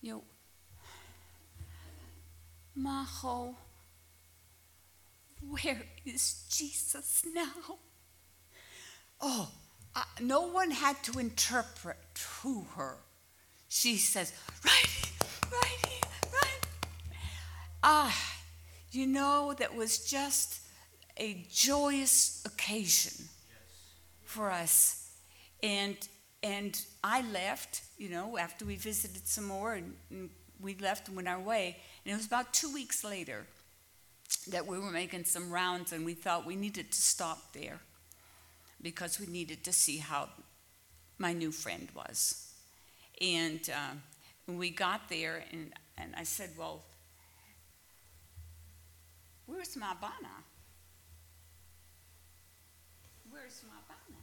You 0.00 0.12
know, 0.14 0.24
Maho, 2.78 3.54
where 5.48 5.82
is 6.04 6.46
Jesus 6.50 7.24
now? 7.34 7.78
Oh, 9.20 9.50
uh, 9.94 10.02
no 10.20 10.48
one 10.48 10.70
had 10.70 11.02
to 11.04 11.18
interpret 11.18 11.98
to 12.42 12.64
her. 12.76 12.96
She 13.68 13.96
says, 13.96 14.32
right 14.64 14.86
here, 14.86 15.28
right 15.52 15.86
here, 15.86 16.30
right. 16.32 16.66
Ah, 17.82 18.34
you 18.90 19.06
know, 19.06 19.54
that 19.58 19.74
was 19.74 19.98
just 19.98 20.60
a 21.18 21.46
joyous 21.50 22.42
occasion 22.46 23.26
for 24.24 24.50
us. 24.50 25.10
And 25.62 25.96
and 26.42 26.80
I 27.04 27.22
left, 27.30 27.82
you 27.98 28.08
know, 28.08 28.36
after 28.36 28.64
we 28.64 28.74
visited 28.74 29.28
some 29.28 29.44
more 29.44 29.74
and, 29.74 29.94
and 30.10 30.30
we 30.60 30.74
left 30.74 31.06
and 31.06 31.16
went 31.16 31.28
our 31.28 31.40
way. 31.40 31.76
And 32.04 32.12
it 32.12 32.16
was 32.16 32.26
about 32.26 32.52
two 32.52 32.72
weeks 32.72 33.04
later 33.04 33.44
that 34.48 34.66
we 34.66 34.78
were 34.78 34.90
making 34.90 35.24
some 35.24 35.50
rounds 35.50 35.92
and 35.92 36.04
we 36.04 36.14
thought 36.14 36.44
we 36.44 36.56
needed 36.56 36.90
to 36.90 37.00
stop 37.00 37.52
there 37.52 37.78
because 38.80 39.20
we 39.20 39.26
needed 39.26 39.62
to 39.64 39.72
see 39.72 39.98
how 39.98 40.28
my 41.18 41.32
new 41.32 41.52
friend 41.52 41.88
was. 41.94 42.52
And 43.20 43.60
uh, 43.70 43.94
we 44.52 44.70
got 44.70 45.08
there 45.08 45.44
and, 45.52 45.72
and 45.96 46.12
I 46.16 46.24
said, 46.24 46.50
Well, 46.58 46.82
where's 49.46 49.76
my 49.76 49.94
Bana? 50.00 50.34
Where's 53.30 53.62
my 53.68 53.78
Bana? 53.86 54.18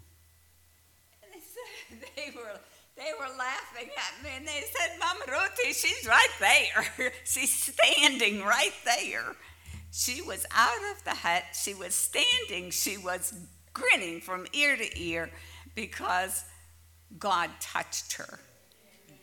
And 1.23 1.31
they 1.33 1.39
said, 1.39 2.09
they 2.15 2.37
were 2.37 2.59
they 2.99 3.11
were 3.17 3.33
laughing 3.37 3.89
at 3.97 4.23
me 4.23 4.29
and 4.35 4.45
they 4.45 4.61
said, 4.77 4.99
Mama 4.99 5.21
Ruthie, 5.27 5.71
she's 5.71 6.05
right 6.05 6.27
there. 6.39 7.11
she's 7.23 7.73
standing 7.73 8.43
right 8.43 8.73
there. 8.83 9.35
She 9.91 10.21
was 10.21 10.45
out 10.53 10.77
of 10.91 11.03
the 11.05 11.15
hut. 11.15 11.43
She 11.53 11.73
was 11.73 11.95
standing. 11.95 12.71
She 12.71 12.97
was 12.97 13.33
grinning 13.73 14.19
from 14.19 14.45
ear 14.53 14.75
to 14.75 15.01
ear 15.01 15.31
because 15.75 16.43
God 17.17 17.49
touched 17.61 18.13
her. 18.13 18.39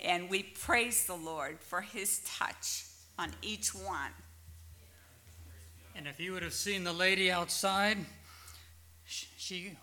And 0.00 0.30
we 0.30 0.42
praise 0.42 1.06
the 1.06 1.14
Lord 1.14 1.60
for 1.60 1.82
his 1.82 2.20
touch 2.26 2.84
on 3.18 3.30
each 3.42 3.74
one. 3.74 4.10
And 5.94 6.06
if 6.06 6.18
you 6.18 6.32
would 6.32 6.42
have 6.42 6.54
seen 6.54 6.84
the 6.84 6.92
lady 6.92 7.30
outside, 7.30 7.98
she 9.04 9.76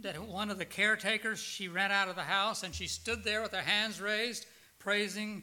that 0.00 0.20
one 0.26 0.50
of 0.50 0.58
the 0.58 0.64
caretakers, 0.64 1.38
she 1.38 1.68
ran 1.68 1.92
out 1.92 2.08
of 2.08 2.16
the 2.16 2.22
house 2.22 2.62
and 2.62 2.74
she 2.74 2.86
stood 2.86 3.24
there 3.24 3.42
with 3.42 3.52
her 3.52 3.62
hands 3.62 4.00
raised, 4.00 4.46
praising 4.78 5.42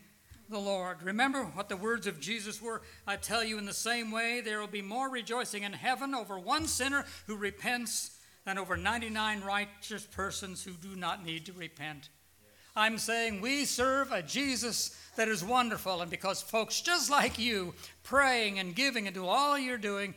the 0.50 0.60
Lord. 0.60 1.04
Remember 1.04 1.44
what 1.44 1.70
the 1.70 1.78
words 1.78 2.08
of 2.08 2.20
Jesus 2.20 2.62
were? 2.62 2.82
I 3.06 3.16
tell 3.16 3.44
you, 3.44 3.58
in 3.58 3.66
the 3.66 3.74
same 3.74 4.12
way, 4.12 4.42
there 4.42 4.60
will 4.60 4.68
be 4.68 4.82
more 4.82 5.10
rejoicing 5.10 5.64
in 5.64 5.74
heaven 5.74 6.16
over 6.16 6.40
one 6.40 6.68
sinner 6.68 7.06
who 7.28 7.36
repents 7.36 8.18
than 8.46 8.58
over 8.58 8.76
99 8.76 9.42
righteous 9.42 10.06
persons 10.06 10.64
who 10.64 10.72
do 10.72 10.96
not 10.96 11.24
need 11.24 11.46
to 11.46 11.54
repent. 11.54 12.10
I'm 12.76 12.98
saying 12.98 13.42
we 13.42 13.66
serve 13.66 14.12
a 14.12 14.24
Jesus 14.24 14.98
that 15.16 15.28
is 15.28 15.44
wonderful, 15.44 16.02
and 16.02 16.10
because 16.10 16.42
folks 16.42 16.82
just 16.82 17.10
like 17.12 17.38
you, 17.38 17.74
praying 18.04 18.58
and 18.58 18.76
giving 18.76 19.06
and 19.06 19.14
do 19.14 19.28
all 19.28 19.58
you're 19.60 19.78
doing, 19.78 20.16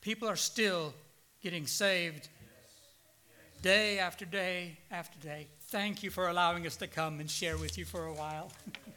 people 0.00 0.28
are 0.28 0.36
still 0.36 0.92
getting 1.40 1.66
saved 1.66 2.28
day 3.62 3.98
after 3.98 4.24
day 4.24 4.78
after 4.90 5.18
day. 5.18 5.46
Thank 5.68 6.02
you 6.02 6.10
for 6.10 6.28
allowing 6.28 6.66
us 6.66 6.76
to 6.76 6.86
come 6.86 7.20
and 7.20 7.30
share 7.30 7.58
with 7.58 7.76
you 7.76 7.84
for 7.84 8.06
a 8.06 8.12
while. 8.12 8.52